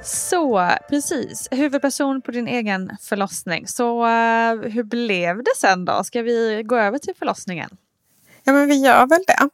[0.03, 3.67] Så precis, huvudperson på din egen förlossning.
[3.67, 6.03] Så uh, hur blev det sen då?
[6.03, 7.69] Ska vi gå över till förlossningen?
[8.45, 9.49] Ja men vi gör väl det.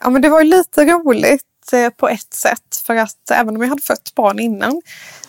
[0.00, 3.62] Ja men det var ju lite roligt eh, på ett sätt för att även om
[3.62, 4.82] jag hade fött barn innan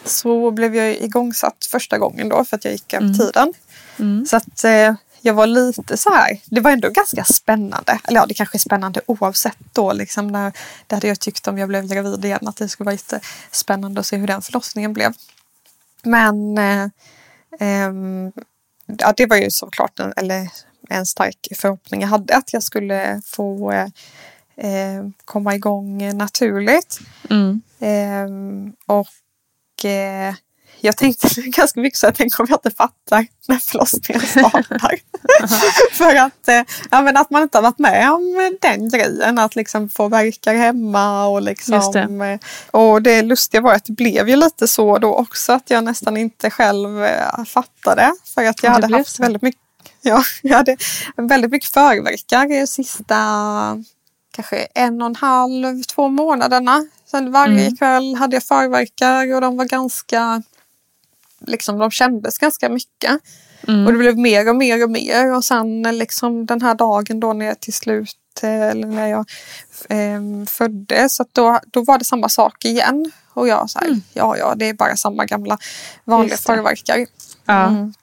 [0.05, 3.53] så blev jag igångsatt första gången då för att jag gick över tiden.
[3.99, 4.25] Mm.
[4.25, 7.99] Så att eh, jag var lite så här, det var ändå ganska spännande.
[8.03, 10.53] Eller ja, det kanske är spännande oavsett då liksom när,
[10.87, 14.05] det hade jag tyckt om jag blev gravid igen att det skulle vara jättespännande att
[14.05, 15.13] se hur den förlossningen blev.
[16.03, 16.87] Men eh,
[17.59, 18.31] ehm,
[18.85, 20.49] ja, det var ju såklart en, eller
[20.91, 23.71] en stark förhoppning jag hade att jag skulle få
[24.57, 26.99] eh, komma igång naturligt.
[27.29, 27.61] Mm.
[27.79, 30.35] Ehm, och eh,
[30.81, 34.99] jag tänkte ganska mycket så jag tänkte om jag inte fattar när förlossningen startar.
[35.91, 39.39] För att, eh, ja, men att man inte har varit med om den grejen.
[39.39, 41.91] Att liksom få verkar hemma och liksom.
[41.93, 42.31] Det.
[42.31, 42.39] eh,
[42.71, 46.17] Och det lustiga var att det blev ju lite så då också att jag nästan
[46.17, 48.11] inte själv eh, fattade.
[48.25, 49.23] För att jag hade haft så.
[49.23, 49.61] väldigt mycket
[50.03, 50.77] Ja, jag hade
[51.15, 53.15] väldigt mycket förverkar i sista
[54.31, 56.85] kanske en och en halv, två månaderna.
[57.05, 57.77] Sen varje Mm.
[57.77, 60.43] kväll hade jag förverkar och de var ganska,
[61.47, 63.21] liksom de kändes ganska mycket.
[63.67, 63.85] Mm.
[63.85, 67.33] Och det blev mer och mer och mer och sen liksom den här dagen då
[67.33, 69.25] när jag till slut eh, eller när jag
[69.89, 73.11] eh, föddes, så då, då var det samma sak igen.
[73.33, 75.57] Och jag så här, ja ja det är bara samma gamla
[76.03, 76.57] vanliga Mm.
[76.57, 77.05] Förverkar.
[77.45, 77.67] Ja.
[77.67, 77.93] Mm.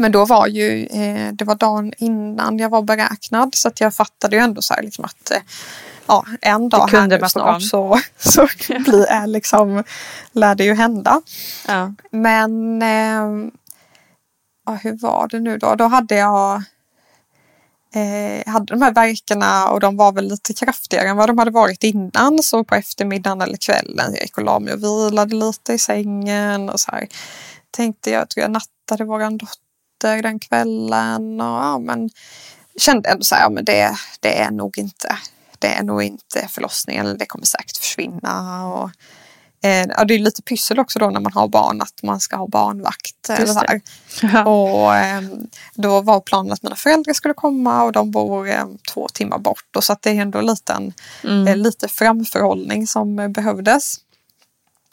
[0.00, 3.94] Men då var ju, eh, det var dagen innan jag var beräknad så att jag
[3.94, 5.42] fattade ju ändå så här liksom att eh,
[6.06, 9.84] ja, en dag här nu snart så, så blir, är liksom,
[10.32, 11.22] lär det ju hända.
[11.68, 11.92] Ja.
[12.10, 13.50] Men eh,
[14.66, 15.74] ja, hur var det nu då?
[15.74, 16.62] Då hade jag
[17.94, 21.50] eh, hade de här verkarna och de var väl lite kraftigare än vad de hade
[21.50, 22.42] varit innan.
[22.42, 26.70] Så på eftermiddagen eller kvällen jag gick och la mig och vilade lite i sängen
[26.70, 27.08] och så här.
[27.70, 29.69] Tänkte jag, tror jag nattade våran dotter
[30.06, 32.10] den kvällen och ja, men
[32.76, 35.18] kände ändå så här, ja, men det, det är nog inte
[35.60, 38.66] det är nog inte förlossningen, det kommer säkert försvinna.
[38.68, 38.90] Och,
[39.62, 42.36] eh, ja, det är lite pyssel också då när man har barn att man ska
[42.36, 43.30] ha barnvakt.
[43.30, 44.50] Eller så.
[44.50, 45.22] Och eh,
[45.74, 49.76] då var planen att mina föräldrar skulle komma och de bor eh, två timmar bort.
[49.76, 50.92] Och så det är ändå lite, en,
[51.24, 51.48] Mm.
[51.48, 53.96] eh, lite framförhållning som eh, behövdes.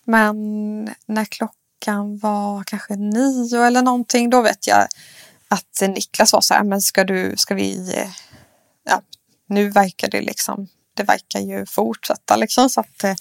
[0.03, 0.35] Men
[1.05, 1.56] när klockan
[2.21, 4.87] var kanske nio eller någonting, då vet jag
[5.47, 7.93] att Niklas var så här, men ska du, ska vi,
[8.85, 9.01] ja,
[9.47, 13.15] nu verkar det liksom, det verkar ju fortsätta liksom så att eh,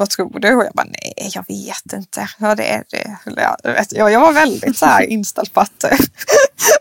[0.00, 0.54] vad tror du?
[0.54, 2.28] Och jag bara nej, jag vet inte.
[2.38, 3.16] Ja, det är det.
[3.90, 5.90] Jag, jag, var väldigt så här inställd på att eh,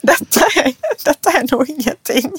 [0.02, 0.74] detta, är,
[1.06, 2.32] detta är nog ingenting.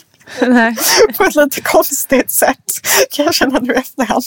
[0.43, 0.77] Nej.
[1.17, 2.65] På ett lite konstigt sätt
[3.11, 4.25] kan jag känna nu efterhand.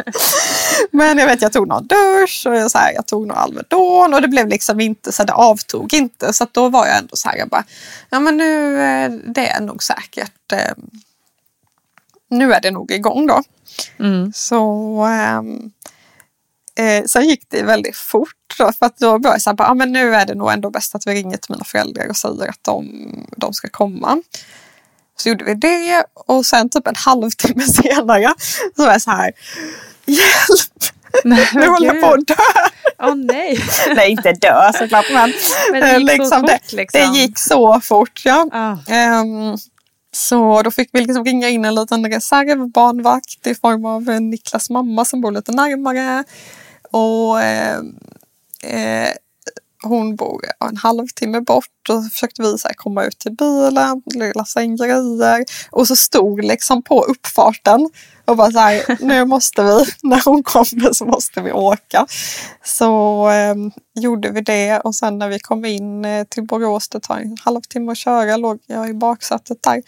[0.90, 4.14] Men jag vet, jag tog någon dusch och jag, så här, jag tog någon Alvedon
[4.14, 6.32] och det blev liksom inte så det avtog inte.
[6.32, 7.64] Så då var jag ändå så här, jag bara,
[8.10, 10.72] ja men nu eh, det är nog säkert, eh,
[12.28, 13.42] nu är det nog igång då.
[13.98, 14.32] Mm.
[14.34, 15.70] Så ehm,
[16.78, 18.34] eh, sen gick det väldigt fort.
[18.58, 20.70] Då, för att då började jag säga att ah, men nu är det nog ändå
[20.70, 22.86] bäst att vi ringer till mina föräldrar och säger att de,
[23.36, 24.22] de ska komma.
[25.16, 28.34] Så gjorde vi det och sen typ en halvtimme senare
[28.76, 29.32] så var jag så här
[30.06, 30.94] Hjälp!
[31.24, 32.34] Nej, Nu håller jag på att dö!
[33.02, 33.58] Åh nej.
[33.96, 35.32] Nej, inte dö såklart men,
[35.72, 37.00] Men det eh, gick så det, fort, liksom.
[37.00, 38.22] det gick så fort.
[38.24, 38.48] Ja.
[38.52, 38.92] Ah.
[38.92, 39.56] Ehm,
[40.12, 45.04] så då fick vi liksom ringa in en liten reservbarnvakt i form av Niklas mamma
[45.04, 46.24] som bor lite närmare.
[46.90, 47.78] och eh,
[48.62, 49.12] eh,
[49.82, 54.02] hon bor en halvtimme bort och så försökte vi så komma ut till bilen,
[54.34, 57.90] lassa in grejer och så stod liksom på uppfarten
[58.24, 62.06] och bara så här, nu måste vi, när hon kommer så måste vi åka.
[62.64, 63.54] Så eh,
[63.94, 67.36] gjorde vi det och sen när vi kom in eh, till Borås, det tar en
[67.44, 69.82] halvtimme att köra, låg jag i baksätet där.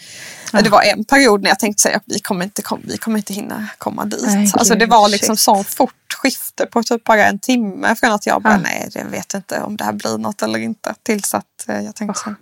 [0.53, 0.63] Ja.
[0.63, 3.19] Det var en period när jag tänkte säga att vi kommer inte, kom, vi kommer
[3.19, 4.23] inte hinna komma dit.
[4.27, 8.27] Nej, alltså det var liksom så fort skifte på typ bara en timme från att
[8.27, 8.61] jag bara, ja.
[8.61, 10.95] nej, jag vet inte om det här blir något eller inte.
[11.03, 12.35] Tills att eh, jag tänkte, oh,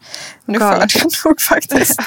[0.44, 2.00] nu får jag det nog faktiskt.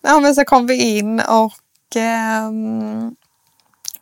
[0.02, 1.52] ja, men så kom vi in och
[1.96, 3.16] um,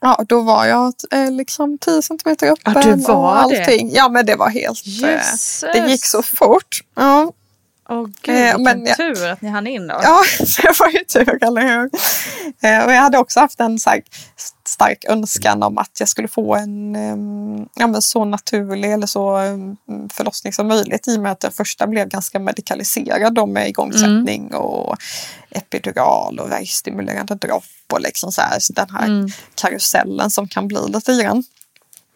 [0.00, 3.88] Ja, då var jag eh, liksom 10 centimeter öppen ja, du var och allting.
[3.88, 3.94] Det.
[3.96, 4.84] Ja, men det var helt...
[5.02, 6.80] Eh, det gick så fort.
[6.96, 7.32] Ja.
[7.90, 10.00] Åh gud, eh, men, tur att ni hann in då.
[10.02, 10.22] Ja,
[10.62, 11.90] det var ju tur, eller hur?
[12.62, 14.04] Eh, och jag hade också haft en stark,
[14.66, 19.76] stark önskan om att jag skulle få en um, ja, så naturlig eller så um,
[20.12, 24.46] förlossning som möjligt i och med att den första blev ganska medikaliserad då med igångsättning
[24.46, 24.60] mm.
[24.60, 24.96] och
[25.50, 29.28] epidural och värkstimulerande dropp och liksom så, här, så den här mm.
[29.54, 31.44] karusellen som kan bli lite grann.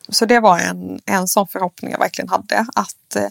[0.09, 3.27] Så det var en, en sån förhoppning jag verkligen hade att eh,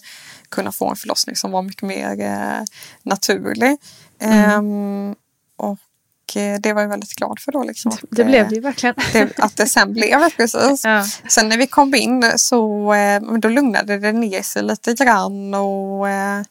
[0.54, 2.64] kunna få en förlossning som var mycket mer eh,
[3.04, 3.78] naturlig.
[4.20, 4.50] Mm.
[4.50, 5.16] Ehm,
[5.58, 7.64] och eh, det var jag väldigt glad för då.
[7.64, 8.96] Liksom, det, det blev det ju verkligen.
[9.14, 10.84] Det, att det sen blev precis.
[10.84, 11.06] Ja.
[11.30, 16.10] Sen när vi kom in så eh, då lugnade det ner sig lite grann och
[16.10, 16.42] eh,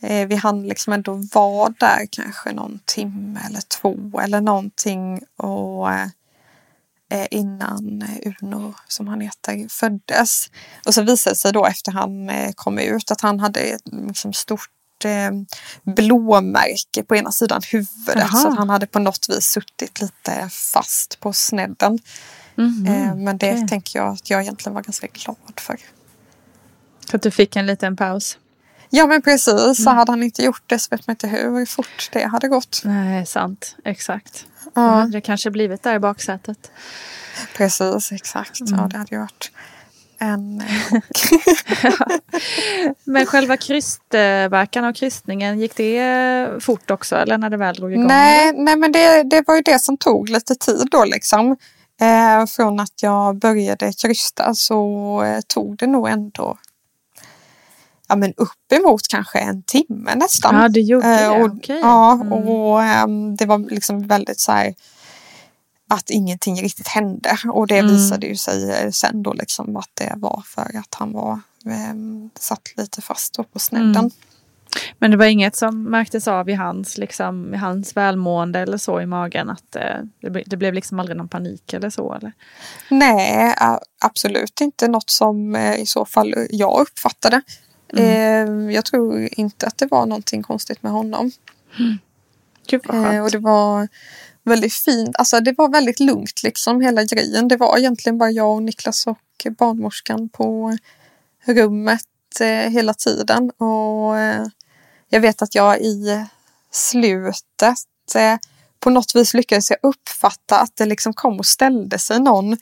[0.00, 5.20] eh, vi hann liksom ändå vara där kanske någon timme eller två eller någonting.
[5.36, 6.06] Och Eh,
[7.30, 10.50] innan Uno, som han heter, föddes.
[10.86, 13.82] Och så visade det sig då efter han eh, kom ut att han hade ett
[14.08, 15.30] liksom, stort eh,
[15.82, 18.24] blåmärke på ena sidan huvudet.
[18.24, 18.38] Aha.
[18.38, 21.98] Så han hade på något vis suttit lite fast på snedden.
[22.58, 23.14] Mm -hmm.
[23.14, 23.68] Men det okay.
[23.68, 25.78] tänker jag att jag egentligen var ganska glad för.
[27.10, 28.38] Så att du fick en liten paus?
[28.96, 29.96] Ja men precis, så mm.
[29.96, 32.82] hade han inte gjort det så vet man inte hur fort det hade gått.
[32.84, 33.76] Nej, sant.
[33.84, 34.46] Exakt.
[34.64, 34.70] Ja.
[34.74, 36.70] Då hade det kanske blivit där i baksätet.
[37.56, 38.60] Precis, exakt.
[38.60, 38.80] Mm.
[38.80, 39.50] Ja, det hade ju varit
[40.18, 40.62] en
[41.82, 42.06] ja.
[43.04, 48.06] Men själva krystverkan och krystningen, gick det fort också eller när det väl drog igång?
[48.06, 51.56] Nej, nej men det, det var ju det som tog lite tid då liksom.
[52.00, 56.58] Eh, från att jag började krysta så eh, tog det nog ändå
[58.08, 60.54] ja, men uppemot kanske en timme nästan.
[60.54, 61.24] Ja, det gjorde det.
[61.24, 61.78] Eh, och, okay.
[61.78, 62.32] Ja, mm.
[62.32, 64.74] och um, det var liksom väldigt så här
[65.90, 67.92] att ingenting riktigt hände och det mm.
[67.92, 72.30] visade ju sig eh, sen då liksom att det var för att han var um,
[72.38, 73.96] satt lite fast på snedden.
[73.96, 74.10] Mm.
[74.98, 79.00] Men det var inget som märktes av i hans, liksom, i hans välmående eller så
[79.00, 79.50] i magen?
[79.50, 79.82] Att eh,
[80.20, 82.14] det, det, blev liksom aldrig någon panik eller så?
[82.14, 82.32] Eller?
[82.88, 83.54] Nej,
[84.00, 87.42] absolut inte något som eh, i så fall jag uppfattade.
[87.96, 88.68] Mm.
[88.68, 91.30] Eh, jag tror inte att det var någonting konstigt med honom.
[91.78, 91.98] Mm.
[92.66, 93.88] Gud vad eh, och det var
[94.42, 95.16] väldigt fint.
[95.16, 97.48] Alltså det var väldigt lugnt liksom hela grejen.
[97.48, 100.78] Det var egentligen bara jag och Niklas och barnmorskan på
[101.44, 103.50] rummet eh, hela tiden.
[103.50, 104.46] Och eh,
[105.08, 106.24] jag vet att jag i
[106.70, 108.36] slutet eh,
[108.80, 112.56] på något vis lyckades jag uppfatta att det liksom kom och ställde sig någon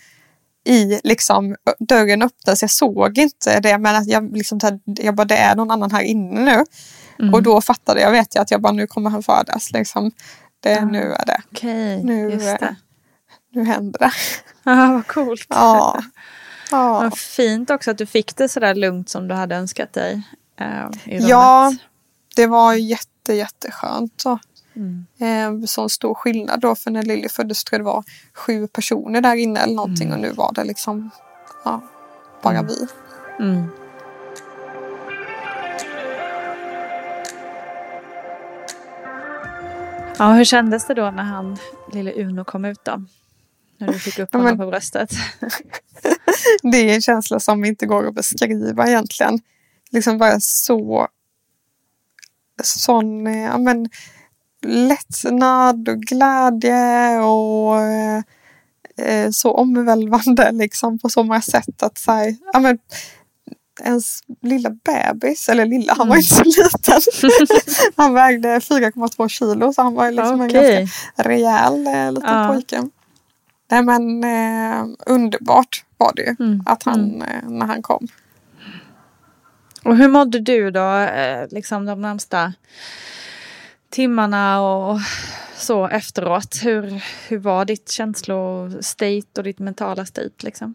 [0.65, 2.63] i liksom dörren öppnades.
[2.63, 6.03] Jag såg inte det men att jag liksom jag bara det är någon annan här
[6.03, 6.65] inne nu.
[7.19, 7.35] Mm.
[7.35, 10.11] Och då fattade jag, vet jag att jag bara nu kommer han födas liksom.
[10.61, 11.43] Det, ah, nu är det.
[11.51, 12.77] Okay, nu, det.
[13.53, 14.13] nu händer det.
[14.63, 15.47] Ja, ah, vad coolt.
[15.49, 16.03] Ja.
[16.71, 17.01] ja.
[17.01, 20.23] Vad fint också att du fick det sådär lugnt som du hade önskat dig.
[20.61, 21.75] Eh, ja,
[22.37, 24.21] det var jätte jätteskönt.
[24.21, 24.39] Så.
[24.75, 25.07] Mm.
[25.21, 28.05] Eh, sån stor skillnad då för när Lilly föddes tror jag det var
[28.35, 30.19] sju personer där inne eller någonting mm.
[30.19, 31.11] och nu var det liksom
[31.65, 31.81] ja,
[32.43, 32.67] bara mm.
[32.67, 32.87] vi.
[33.45, 33.67] Mm.
[40.19, 41.59] Ja, hur kändes det då när han,
[41.93, 43.05] lille Uno kom ut då?
[43.79, 45.11] När du fick upp honom Men, på bröstet.
[46.63, 49.41] det är en känsla som inte går att beskriva egentligen.
[49.91, 51.09] Liksom bara så
[52.63, 53.89] sån, ja men
[54.63, 57.81] lättnad och glädje och
[59.07, 62.79] eh, så omvälvande liksom på så många sätt att säga, ja men
[63.81, 67.01] ens lilla bebis, eller lilla, han var inte så liten.
[67.97, 70.73] han vägde 4,2 kilo så han var liksom okay.
[70.73, 72.49] en ganska rejäl eh, liten ja.
[72.53, 72.89] pojke.
[73.71, 76.63] Nej men eh, underbart var det ju mm.
[76.67, 77.23] att han, mm.
[77.23, 78.09] eh, när han kom.
[79.85, 82.53] Och hur mådde du då, eh, liksom de närmsta
[83.93, 84.99] timmarna och
[85.57, 86.57] så efteråt?
[86.63, 90.75] Hur, hur var ditt känslostate och ditt mentala state liksom?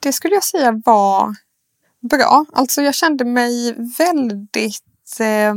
[0.00, 1.36] Det skulle jag säga var
[2.00, 2.44] bra.
[2.52, 5.54] Alltså jag kände mig väldigt eh,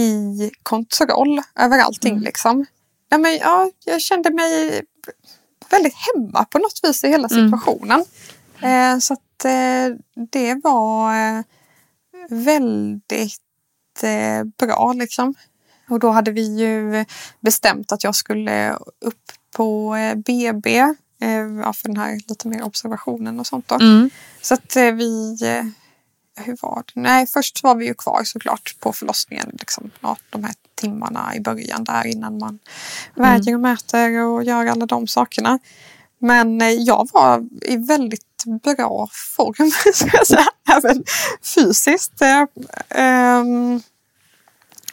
[0.00, 2.24] i kontroll över allting mm.
[2.24, 2.66] liksom.
[3.08, 4.82] Ja, men, ja, jag kände mig
[5.70, 7.44] väldigt hemma på något vis i hela mm.
[7.44, 8.04] situationen.
[8.60, 8.94] Mm.
[8.94, 9.96] Eh, så att eh,
[10.30, 11.42] det var eh,
[14.02, 15.34] väldigt eh, bra liksom.
[15.88, 17.04] Och då hade vi ju
[17.40, 23.46] bestämt att jag skulle upp på BB eh, för den här lite mer observationen och
[23.46, 23.68] sånt.
[23.68, 23.74] Då.
[23.74, 24.10] Mm.
[24.40, 25.36] Så att vi
[26.36, 27.00] hur var det?
[27.00, 29.50] Nej, först var vi ju kvar såklart på förlossningen.
[29.52, 32.58] Liksom, ja, de här timmarna i början där innan man
[33.16, 33.30] mm.
[33.30, 35.58] väger och mäter och gör alla de sakerna.
[36.18, 40.46] Men eh, jag var i väldigt bra form, ska jag säga.
[40.76, 41.04] Även
[41.42, 42.22] fysiskt.
[42.22, 42.44] Eh,
[42.90, 43.82] ehm,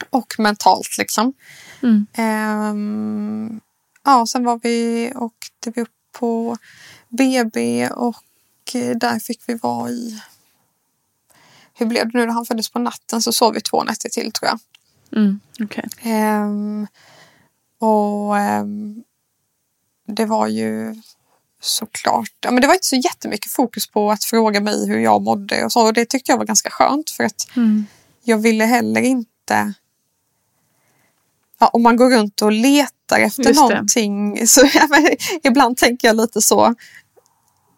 [0.09, 1.33] och mentalt liksom.
[1.83, 2.07] Mm.
[2.13, 3.59] Eh,
[4.03, 6.57] ja, sen var vi, åkte vi upp på
[7.09, 8.23] BB och
[8.73, 10.21] eh, där fick vi vara i
[11.73, 14.31] hur blev det nu när han föddes på natten så sov vi två nätter till
[14.31, 14.59] tror jag.
[15.19, 16.13] Mm, okay.
[16.13, 16.87] Um,
[17.79, 19.03] och um,
[20.07, 20.95] det var ju
[21.61, 25.21] såklart, ja, men det var inte så jättemycket fokus på att fråga mig hur jag
[25.21, 25.85] mådde och så.
[25.85, 27.85] Och det tyckte jag var ganska skönt för att mm.
[28.23, 29.73] jag ville heller inte
[31.61, 34.47] Ja, om man går runt och letar efter Just någonting det.
[34.47, 34.87] så ja,
[35.43, 36.75] ibland tänker jag lite så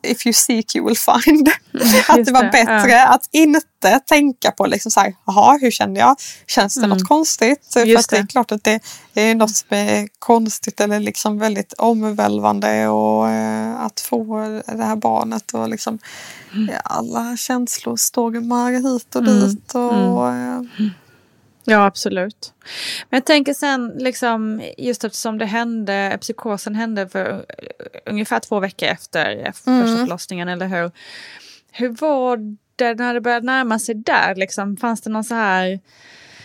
[0.03, 1.49] if you seek you will find.
[1.73, 3.07] Mm, att det var bättre ja.
[3.07, 6.15] att inte tänka på liksom så här, jaha, hur känner jag?
[6.47, 6.89] Känns det mm.
[6.89, 7.75] något konstigt?
[7.75, 8.15] Just Fast det.
[8.15, 8.81] det är klart att det
[9.13, 14.95] är något som är konstigt eller liksom väldigt omvälvande och eh, att få det här
[14.95, 15.99] barnet och liksom
[16.53, 16.75] mm.
[16.83, 19.39] alla känslostormar hit och mm.
[19.39, 19.75] dit.
[19.75, 20.69] Och, mm.
[21.67, 22.53] Eh, Ja, absolut.
[23.09, 27.45] Men jag tänker sen, liksom, just eftersom det hände, psykosen hände för
[28.05, 29.97] ungefär två veckor efter första mm.
[29.97, 30.91] förlossningen, eller hur?
[31.71, 32.37] Hur var
[32.75, 34.35] det när det började närma sig där?
[34.35, 35.79] Liksom, fanns det någon så här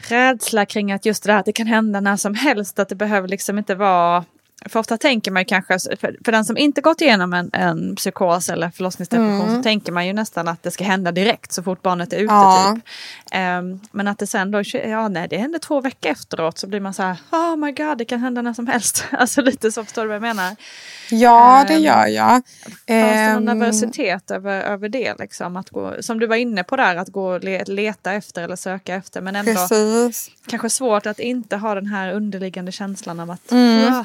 [0.08, 2.94] rädsla kring att just det där att det kan hända när som helst, att det
[2.94, 4.24] behöver liksom inte vara
[4.66, 8.48] för ofta tänker man kanske, för, för den som inte gått igenom en, en psykos
[8.48, 9.56] eller förlossningsdepression mm.
[9.56, 12.34] så tänker man ju nästan att det ska hända direkt så fort barnet är ute.
[12.34, 12.74] Ja.
[12.74, 12.84] Typ.
[13.34, 16.80] Um, men att det sen då, ja nej det händer två veckor efteråt så blir
[16.80, 19.04] man så här, oh my god det kan hända när som helst.
[19.11, 20.56] alltså lite så, förstår du vad jag menar?
[21.11, 22.30] Ja um, det gör jag.
[22.32, 23.59] Fanns det någon ehm.
[23.59, 25.56] nervositet över, över det liksom?
[25.56, 28.94] Att gå, som du var inne på där, att gå och leta efter eller söka
[28.94, 30.30] efter men ändå Precis.
[30.46, 34.04] kanske svårt att inte ha den här underliggande känslan av att mm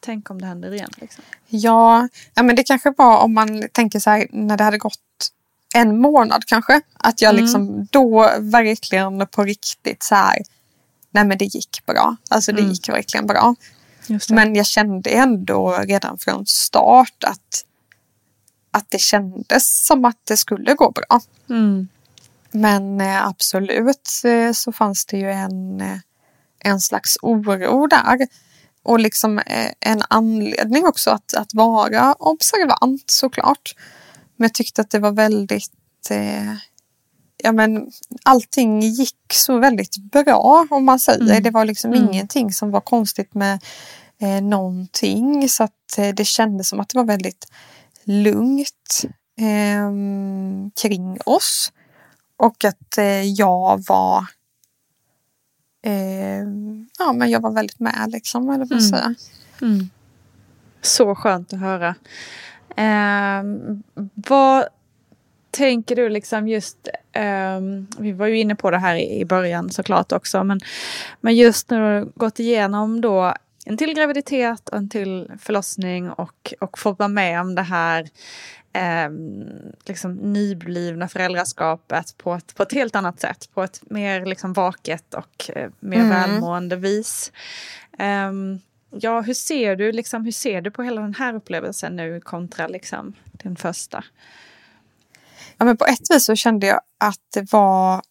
[0.00, 0.90] tänk om det händer igen.
[0.96, 1.24] Liksom.
[1.46, 4.98] Ja, ja, men det kanske var om man tänker så här när det hade gått
[5.74, 6.80] en månad kanske.
[6.94, 7.42] Att jag mm.
[7.42, 10.38] liksom då verkligen på riktigt så här,
[11.10, 12.16] nej men det gick bra.
[12.30, 12.72] Alltså det mm.
[12.72, 13.54] gick verkligen bra.
[14.30, 17.64] Men jag kände ändå redan från start att,
[18.70, 21.20] att det kändes som att det skulle gå bra.
[21.50, 21.88] Mm.
[22.50, 25.98] Men eh, absolut eh, så fanns det ju en, eh,
[26.58, 28.26] en slags oro där
[28.88, 33.74] och liksom eh, en anledning också att, att vara observant såklart.
[34.36, 36.54] Men jag tyckte att det var väldigt eh,
[37.42, 37.90] ja, men
[38.22, 41.30] allting gick så väldigt bra om man säger.
[41.30, 41.42] Mm.
[41.42, 42.04] Det var liksom mm.
[42.04, 43.62] ingenting som var konstigt med
[44.20, 45.48] eh, någonting.
[45.48, 47.46] Så att eh, det kändes som att det var väldigt
[48.04, 49.04] lugnt
[49.38, 49.90] eh,
[50.82, 51.72] kring oss.
[52.36, 54.26] Och att eh, jag var
[55.82, 56.44] eh,
[56.98, 58.80] ja, men jag var väldigt med liksom, eller vad mm.
[58.80, 59.14] säga.
[59.62, 59.90] Mm.
[60.82, 61.94] Så skönt att höra.
[62.76, 63.42] Eh,
[64.14, 64.64] vad
[65.50, 67.60] tänker du liksom just, eh,
[67.98, 70.60] vi var ju inne på det här i början såklart också, men,
[71.20, 76.54] men just när du gått igenom då en till graviditet och en till förlossning och,
[76.60, 78.08] och fått vara med om det här
[78.72, 79.10] eh,
[79.84, 83.48] liksom nyblivna föräldraskapet på ett, på ett helt annat sätt.
[83.54, 86.10] På ett mer liksom vaket och eh, mer mm.
[86.10, 87.32] välmående vis.
[87.98, 88.32] Eh,
[88.90, 92.66] ja, hur ser, du, liksom, hur ser du på hela den här upplevelsen nu kontra
[92.66, 94.04] liksom, din första?
[95.58, 98.02] Ja, men på ett vis så kände jag att det var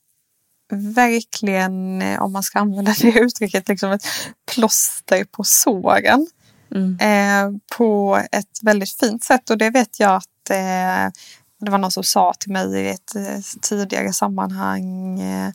[0.95, 4.05] verkligen, eh, om man ska använda det uttrycket, liksom ett
[4.51, 6.27] plåster på såren.
[6.75, 6.97] Mm.
[6.99, 11.11] Eh, på ett väldigt fint sätt och det vet jag att eh,
[11.59, 15.51] det var någon som sa till mig i ett eh, tidigare sammanhang eh,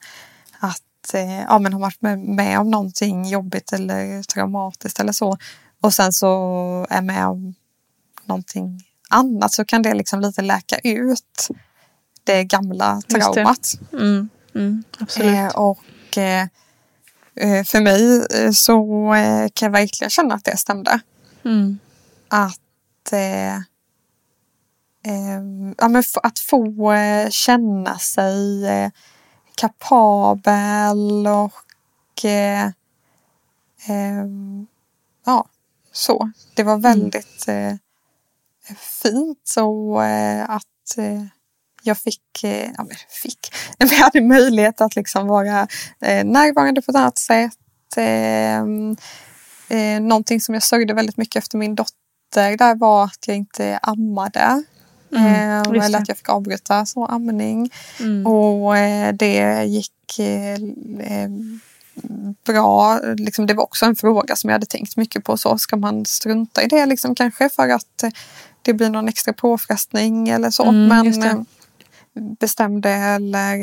[0.59, 5.39] att eh, ja, men har varit med, om någonting jobbigt eller traumatiskt eller så
[5.81, 7.55] och sen så är med om
[8.25, 11.49] någonting annat så kan det liksom lite läka ut
[12.25, 13.75] det gamla traumat.
[13.91, 13.97] Det.
[13.97, 15.53] Mm, mm, absolut.
[15.55, 15.85] och
[17.67, 19.11] för mig så
[19.55, 21.01] kan jag verkligen känna att det stämde.
[21.45, 21.79] Mm.
[22.29, 23.13] Att,
[25.79, 28.91] ja, men att få eh, känna sig eh,
[29.57, 32.71] kapabel och eh,
[35.27, 35.47] ja,
[35.93, 36.31] så.
[36.55, 36.83] Det var mm.
[36.83, 37.79] väldigt mm.
[39.03, 40.05] fint och
[40.55, 40.99] att
[41.83, 45.69] jag fick, ja, men fick, jag hade möjlighet att liksom vara
[46.25, 47.59] närvarande på ett annat sätt.
[49.73, 53.79] Eh, någonting som jag sörjde väldigt mycket efter min dotter där var att jag inte
[53.83, 54.65] ammade.
[55.17, 57.71] Mm, eh, eller att jag fick avbryta så amning.
[58.01, 58.27] Mm.
[58.27, 60.53] Och eh, det gick eh,
[61.01, 61.31] eh,
[62.47, 63.01] bra.
[63.17, 65.37] Liksom, det var också en fråga som jag hade tänkt mycket på.
[65.37, 68.05] Så Ska man strunta i det liksom, kanske för att
[68.63, 70.65] det blir någon extra påfrestning eller så.
[70.65, 70.89] Mm,
[71.19, 71.47] Men
[72.41, 73.57] bestämde eller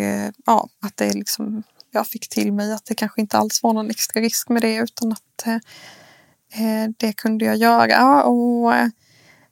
[0.45, 3.89] ja, att det liksom jag fick till mig att det kanske inte alls var någon
[3.89, 5.47] extra risk med det utan att
[6.53, 8.23] eh, det kunde jag göra.
[8.23, 8.73] Och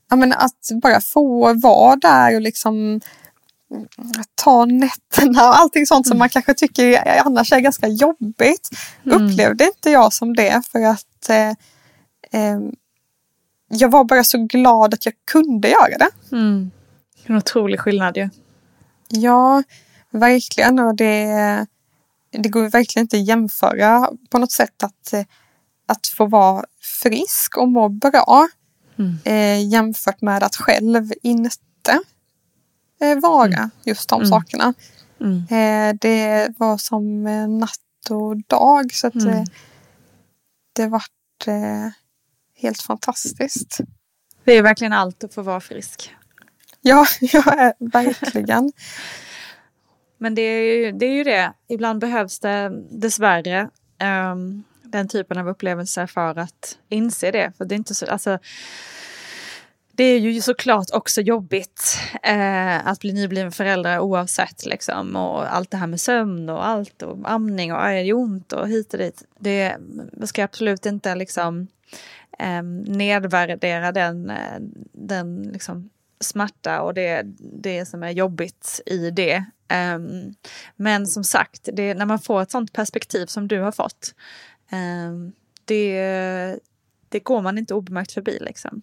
[0.09, 3.01] ja, men Att bara få vara där och liksom
[4.35, 6.19] ta nätterna och allting sånt som mm.
[6.19, 8.69] man kanske tycker annars är ganska jobbigt.
[9.05, 9.31] Mm.
[9.31, 11.49] Upplevde inte jag som det för att eh,
[12.41, 12.59] eh,
[13.69, 16.35] jag var bara så glad att jag kunde göra det.
[16.35, 16.71] Mm.
[17.25, 18.29] En otrolig skillnad ju.
[19.07, 19.63] Ja,
[20.09, 20.79] verkligen.
[20.79, 21.65] Och det,
[22.31, 25.13] det går verkligen inte att jämföra på något sätt att,
[25.85, 26.65] att få vara
[27.01, 28.47] frisk och må bra
[28.99, 29.17] mm.
[29.23, 31.99] eh, jämfört med att själv inte
[33.01, 33.69] eh, vara mm.
[33.85, 34.29] just de mm.
[34.29, 34.73] sakerna.
[35.21, 35.37] Mm.
[35.37, 37.23] Eh, det var som
[37.59, 37.79] natt
[38.09, 39.43] och dag så att eh,
[40.73, 41.89] det vart eh,
[42.55, 43.77] helt fantastiskt.
[44.43, 46.15] Det är verkligen allt att få vara frisk.
[46.81, 48.71] Ja, ja verkligen.
[50.17, 53.69] Men det är, ju, det är ju det, ibland behövs det dessvärre
[54.31, 57.51] um, den typen av upplevelser för att inse det.
[57.57, 58.39] För det är inte så, alltså,
[59.97, 65.15] det är ju såklart också jobbigt eh, att bli nybliven förälder oavsett liksom.
[65.15, 68.67] Och allt det här med sömn och allt och amning och är det ont och
[68.67, 69.23] hit och dit.
[69.39, 69.77] Det,
[70.23, 71.67] ska absolut inte liksom
[72.39, 74.59] eh, nedvärdera den, eh,
[74.91, 79.45] den liksom smärta och det, det som är jobbigt i det.
[79.95, 80.33] Um,
[80.75, 84.15] men som sagt, det, när man får ett sånt perspektiv som du har fått,
[85.65, 86.59] det,
[87.09, 88.37] det går man inte obemärkt förbi.
[88.41, 88.81] Liksom.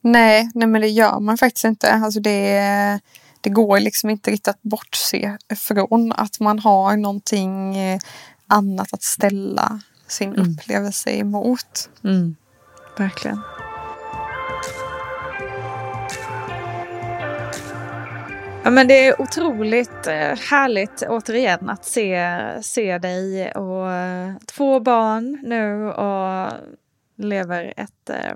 [0.00, 1.92] Nej, nej, men det gör man faktiskt inte.
[1.92, 3.00] Alltså det,
[3.40, 8.00] det går liksom inte riktigt att bortse från att man har någonting eh,
[8.46, 10.52] annat att ställa sin mm.
[10.52, 11.90] upplevelse emot.
[12.04, 12.36] Mm.
[12.98, 13.40] Verkligen.
[18.64, 24.80] Ja, men det är otroligt eh, härligt återigen att se, se dig och eh, två
[24.80, 26.52] barn nu och
[27.16, 28.32] lever ett, eh,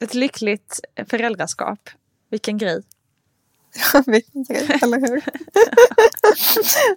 [0.00, 1.90] ett lyckligt föräldraskap.
[2.30, 2.82] Vilken grej.
[3.92, 5.24] Ja, vilken grej, eller hur?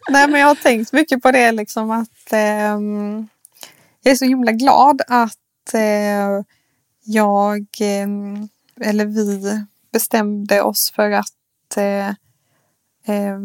[0.11, 2.79] Nej, men jag har tänkt mycket på det liksom att eh,
[4.01, 6.43] jag är så himla glad att eh,
[7.03, 8.07] jag, eh,
[8.89, 11.77] eller vi, bestämde oss för att
[13.05, 13.39] eh,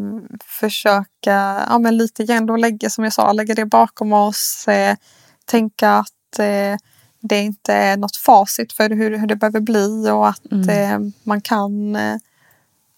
[0.45, 4.69] försöka, ja men lite grann då lägga, som jag sa, lägga det bakom oss.
[4.69, 4.97] Eh,
[5.45, 6.77] tänka att eh,
[7.21, 10.69] det inte är något facit för hur, hur det behöver bli och att mm.
[10.69, 12.17] Eh, man kan eh,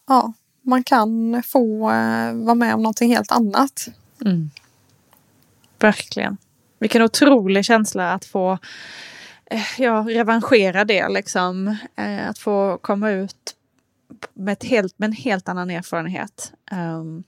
[0.09, 0.33] ja,
[0.63, 3.89] man kan få eh, vara med om någonting helt annat.
[4.25, 4.51] Mm.
[5.79, 6.37] Verkligen.
[6.79, 8.59] Vilken otrolig känsla att få
[9.79, 11.77] ja, revanschera det liksom.
[12.29, 13.55] att få komma ut
[14.35, 16.53] med, ett helt, med en helt annan erfarenhet.
[16.73, 17.25] Um,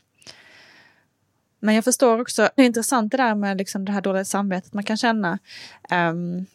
[1.61, 4.73] men jag förstår också, det är intressant det där med liksom det här dåliga samvetet
[4.73, 5.39] man kan känna.
[5.91, 6.47] Um,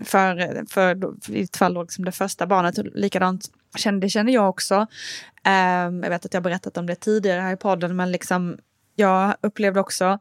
[0.00, 4.74] för, för i ett fall liksom det första barnet, likadant känner, det känner jag också.
[4.74, 8.58] Um, jag vet att jag berättat om det tidigare här i podden, men liksom
[8.94, 10.18] jag upplevde också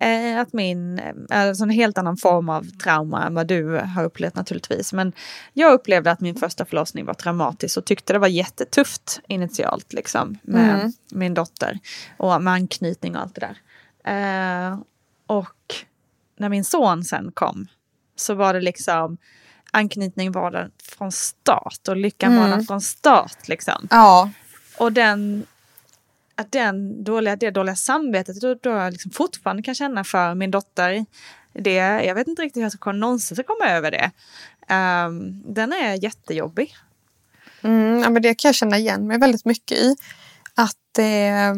[0.00, 4.34] eh, att min, alltså en helt annan form av trauma än vad du har upplevt
[4.34, 4.92] naturligtvis.
[4.92, 5.12] Men
[5.52, 10.38] jag upplevde att min första förlossning var traumatisk och tyckte det var jättetufft initialt liksom
[10.42, 10.92] med mm.
[11.10, 11.78] min dotter
[12.16, 13.58] och med anknytning och allt det där.
[14.04, 14.78] Eh,
[15.26, 15.74] och
[16.36, 17.66] när min son sen kom
[18.16, 19.18] så var det liksom
[19.70, 22.42] anknytning var den från start och lyckan mm.
[22.42, 23.88] var den från start liksom.
[23.90, 24.30] Ja.
[24.78, 25.46] Och den
[26.38, 30.50] att den dåliga, det dåliga samvetet då, då jag liksom fortfarande kan känna för min
[30.50, 31.06] dotter.
[31.52, 31.74] Det,
[32.04, 34.10] jag vet inte riktigt hur jag ska någonsin ska komma över det.
[34.74, 36.76] Um, den är jättejobbig.
[37.62, 39.96] Mm, ja, men det kan jag känna igen mig väldigt mycket i.
[40.54, 41.54] Att eh,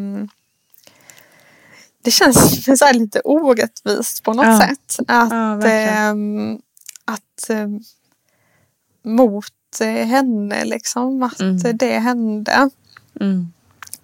[2.03, 4.61] det känns så lite orättvist på något ja.
[4.61, 4.97] sätt.
[5.09, 6.15] Att, ja, eh,
[7.05, 7.69] att eh,
[9.03, 9.45] mot
[9.81, 11.77] henne liksom, att mm.
[11.77, 12.71] det hände.
[13.21, 13.53] Mm.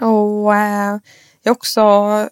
[0.01, 0.99] Och eh,
[1.43, 2.29] jag också,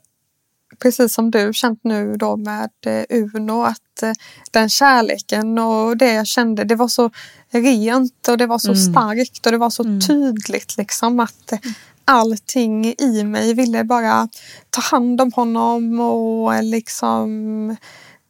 [0.78, 4.12] precis som du känt nu då med eh, Uno, att eh,
[4.50, 7.10] den kärleken och det jag kände, det var så
[7.50, 8.80] rent och det var så mm.
[8.80, 10.00] starkt och det var så mm.
[10.00, 11.58] tydligt liksom att eh,
[12.04, 14.28] allting i mig ville bara
[14.70, 17.70] ta hand om honom och liksom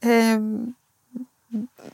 [0.00, 0.38] eh,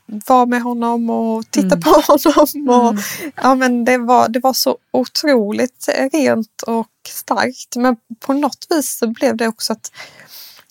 [0.06, 1.80] vara med honom och titta mm.
[1.80, 2.68] på honom.
[2.68, 3.02] Och, mm.
[3.42, 7.76] ja, men det, var, det var så otroligt rent och starkt.
[7.76, 9.92] Men på något vis så blev det också att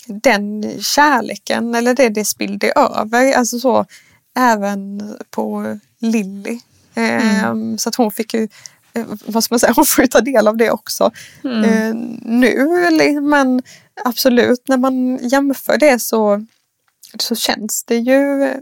[0.05, 3.33] den kärleken eller det det spillde över.
[3.33, 3.85] Alltså så
[4.37, 6.59] även på Lilly.
[6.95, 7.45] Mm.
[7.45, 8.47] Ehm, så att hon fick ju
[8.93, 11.11] eh, vad ska man säga, hon får ju ta del av det också
[11.43, 11.63] mm.
[11.63, 13.21] eh, nu.
[13.21, 13.61] Men
[14.05, 16.45] absolut, när man jämför det så,
[17.19, 18.53] så känns det ju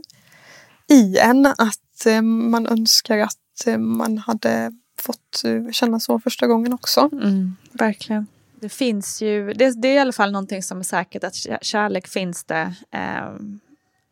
[0.89, 4.71] i en att eh, man önskar att eh, man hade
[5.01, 7.09] fått eh, känna så första gången också.
[7.11, 8.27] Mm, verkligen.
[8.59, 12.07] Det finns ju, det, det, är i alla fall någonting som är säkert att kärlek
[12.07, 13.27] finns det eh,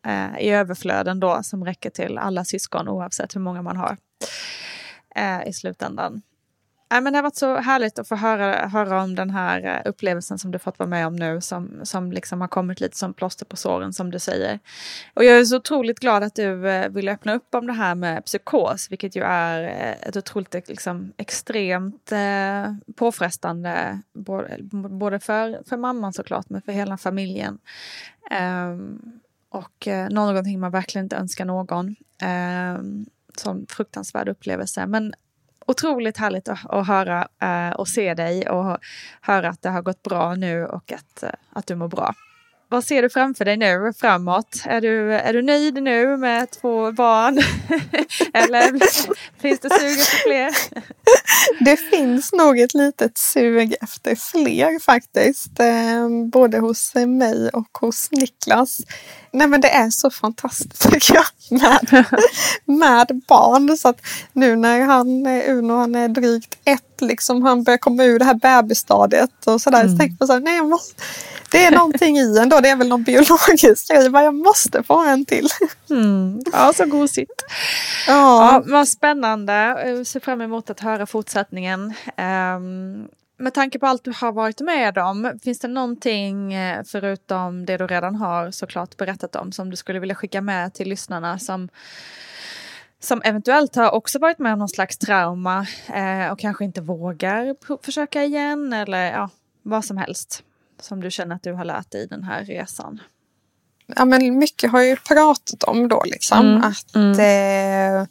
[0.07, 3.97] eh, i överflöden då som räcker till alla syskon oavsett hur många man har
[5.15, 6.21] eh, i slutändan.
[6.89, 9.89] Ja, men det har varit så härligt att få höra, höra om den här eh,
[9.89, 13.13] upplevelsen som du fått vara med om nu som, som liksom har kommit lite som
[13.13, 14.59] plåster på såren som du säger.
[15.13, 17.95] Och jag är så otroligt glad att du eh, vill öppna upp om det här
[17.95, 25.63] med psykos vilket ju är eh, ett otroligt liksom, extremt eh, påfrestande både, både för,
[25.69, 27.59] för mamman såklart men för hela familjen.
[28.31, 29.19] Um,
[29.49, 31.95] och eh, någonting man verkligen inte önskar någon.
[32.77, 33.05] Um,
[33.37, 34.85] sån fruktansvärd upplevelse.
[34.85, 35.13] Men
[35.67, 38.77] otroligt härligt att, att höra uh, och se dig och
[39.21, 42.13] höra att det har gått bra nu och att, uh, att du mår bra.
[42.69, 44.61] Vad ser du framför dig nu framåt?
[44.65, 47.37] Är du, är du nöjd nu med två barn?
[48.33, 48.79] Eller
[49.41, 50.51] finns det sug efter fler?
[51.65, 55.59] det finns nog ett litet sug efter fler faktiskt.
[55.59, 58.81] Eh, både hos mig och hos Niklas.
[59.31, 62.05] Nej men det är så fantastiskt tycker jag med,
[62.65, 63.77] med barn.
[63.77, 64.01] Så att
[64.33, 68.33] nu när han, Uno, han är drygt ett, liksom han börjar komma ur det här
[68.33, 69.81] bebisstadiet och sådär.
[69.81, 69.91] Mm.
[69.91, 71.01] Så tänker man så här, nej jag måste
[71.55, 72.59] det är någonting i en då.
[72.59, 74.09] Det är väl någon biologisk grej.
[74.09, 75.47] Men jag måste få en till.
[75.89, 76.39] Mm.
[76.53, 77.43] Ja, så gosigt.
[78.07, 78.53] Ja.
[78.53, 79.53] ja, vad spännande.
[79.85, 81.93] Jag ser fram emot att höra fortsättningen.
[82.17, 83.07] Um,
[83.37, 87.77] med tanke på allt du har varit med om, finns det någonting eh, förutom det
[87.77, 91.69] du redan har såklart berättat om som du skulle vilja skicka med till lyssnarna som
[92.99, 97.55] som eventuellt har också varit med om någon slags trauma eh, och kanske inte vågar
[97.83, 99.29] försöka igen eller ja,
[99.63, 100.43] vad som helst
[100.79, 102.99] som du känner att du har lärt dig i den här resan?
[103.87, 106.39] Ja, men mycket har jag ju pratat om då liksom.
[106.39, 106.63] Mm.
[106.63, 107.11] Att mm.
[108.01, 108.07] Eh,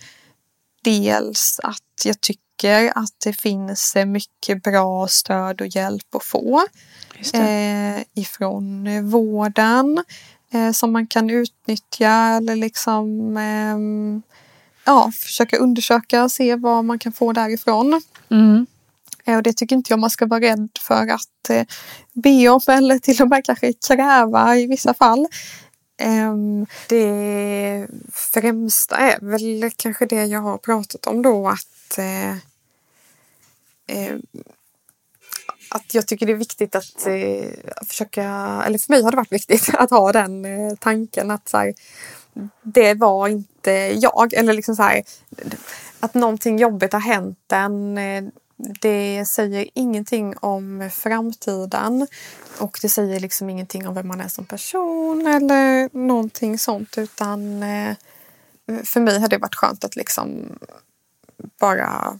[0.85, 6.62] dels att jag tycker att det finns mycket bra stöd och hjälp att få
[7.35, 10.05] eh, ifrån vården
[10.53, 14.22] eh, som man kan utnyttja eller liksom eh,
[14.85, 18.03] ja, försöka undersöka och se vad man kan få därifrån.
[18.30, 18.66] Mm.
[19.26, 21.64] Och det tycker inte jag man ska vara rädd för att eh,
[22.12, 25.26] be om eller till och med kanske kräva i vissa fall.
[25.97, 32.36] Ehm, det främsta är väl kanske det jag har pratat om då att eh,
[33.86, 34.22] ehm,
[35.70, 37.51] att jag tycker det är viktigt att eh,
[37.86, 38.24] försöka,
[38.66, 41.74] eller för mig har det varit viktigt att ha den eh, tanken att så här,
[42.62, 44.34] det var inte jag.
[44.34, 45.03] Eller liksom så här,
[46.01, 47.99] att någonting jobbigt har hänt en.
[47.99, 48.24] Eh,
[48.57, 52.07] det säger ingenting om framtiden
[52.59, 57.62] och det säger liksom ingenting om vem man är som person eller någonting sånt utan
[57.62, 57.96] eh,
[58.84, 60.59] för mig har det varit skönt att liksom
[61.61, 62.18] bara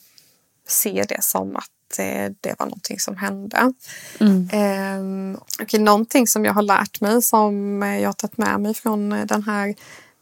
[0.68, 3.72] se det som att eh, det var någonting som hände.
[4.20, 4.49] Mm.
[4.53, 9.11] Eh, okay, någonting som jag har lärt mig som jag har tagit med mig från
[9.11, 9.74] den här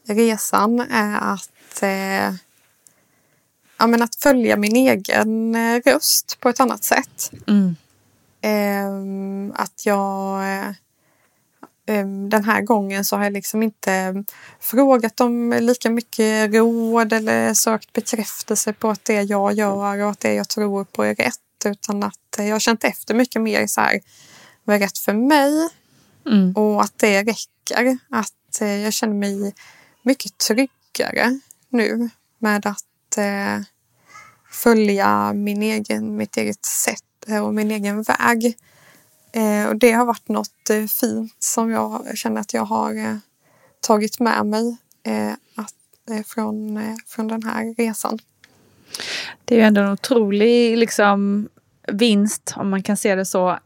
[0.07, 2.35] resan är att eh,
[3.83, 7.33] ja, men att följa min egen eh, röst på ett annat sätt.
[7.47, 7.77] Mm.
[8.43, 10.43] Eh, att jag
[11.87, 14.25] eh, den här gången så har jag liksom inte
[14.61, 20.21] frågat om lika mycket råd eller sökt bekräftelse på att det jag gör och att
[20.21, 21.39] det jag tror på är rätt.
[21.65, 24.01] Utan att jag har känt efter mycket mer så här,
[24.65, 25.69] vad är rätt för mig?
[26.27, 26.53] Mm.
[26.57, 27.99] Och att det räcker.
[28.11, 29.55] Att eh, jag känner mig
[30.03, 33.72] mycket tryggare nu med att eh,
[34.53, 37.03] följa min egen, mitt eget sätt
[37.43, 38.57] och min egen väg.
[39.33, 43.17] Eh, och det har varit något eh, fint som jag känner att jag har eh,
[43.81, 44.77] tagit med mig
[45.55, 48.19] att, från, från den här resan.
[49.45, 51.49] Det är ju ändå en otrolig liksom,
[51.93, 53.59] vinst om man kan se det så.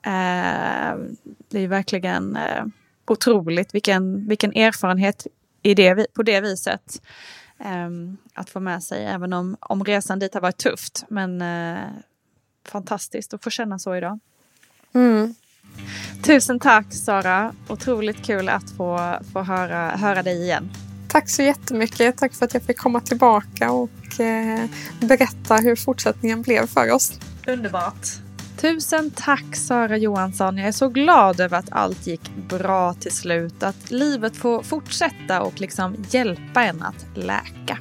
[1.49, 2.39] det är verkligen
[3.07, 5.26] otroligt vilken, vilken erfarenhet
[5.62, 7.01] i det, på det viset
[8.35, 9.05] att få med sig.
[9.05, 11.05] Även om, om resan dit har varit tufft.
[11.09, 11.43] Men
[12.69, 14.19] fantastiskt att få känna så idag.
[14.95, 15.35] Mm.
[16.23, 17.53] Tusen tack Sara.
[17.69, 20.71] Otroligt kul att få, få höra, höra dig igen.
[21.09, 22.17] Tack så jättemycket.
[22.17, 24.65] Tack för att jag fick komma tillbaka och eh,
[25.01, 27.19] berätta hur fortsättningen blev för oss.
[27.47, 28.26] Underbart.
[28.61, 30.59] Tusen tack Sara Johansson.
[30.59, 33.63] Jag är så glad över att allt gick bra till slut.
[33.63, 37.79] Att livet får fortsätta och liksom hjälpa en att läka.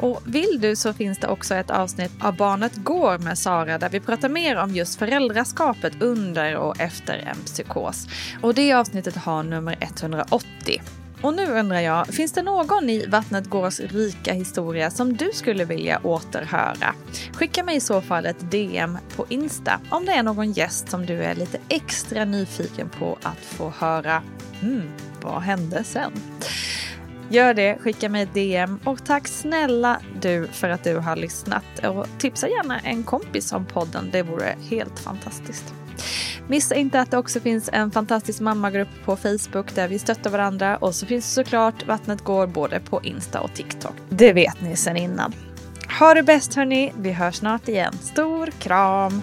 [0.00, 3.88] Och vill du så finns det också ett avsnitt av Barnet går med Sara där
[3.88, 8.06] vi pratar mer om just föräldraskapet under och efter en psykos.
[8.42, 10.82] Och det avsnittet har nummer 180.
[11.22, 15.64] Och nu undrar jag, finns det någon i Vattnet Gårs rika historia som du skulle
[15.64, 16.94] vilja återhöra?
[17.32, 21.06] Skicka mig i så fall ett DM på Insta om det är någon gäst som
[21.06, 24.22] du är lite extra nyfiken på att få höra.
[24.62, 24.90] Mm,
[25.22, 26.12] vad hände sen?
[27.28, 31.64] Gör det, skicka mig ett DM och tack snälla du för att du har lyssnat
[31.84, 34.08] och tipsa gärna en kompis om podden.
[34.12, 35.74] Det vore helt fantastiskt.
[36.48, 40.76] Missa inte att det också finns en fantastisk mammagrupp på Facebook där vi stöttar varandra
[40.76, 43.94] och så finns det såklart Vattnet går både på Insta och TikTok.
[44.08, 45.32] Det vet ni sedan innan.
[45.98, 47.92] Ha det bäst hörni, vi hörs snart igen.
[48.00, 49.22] Stor kram!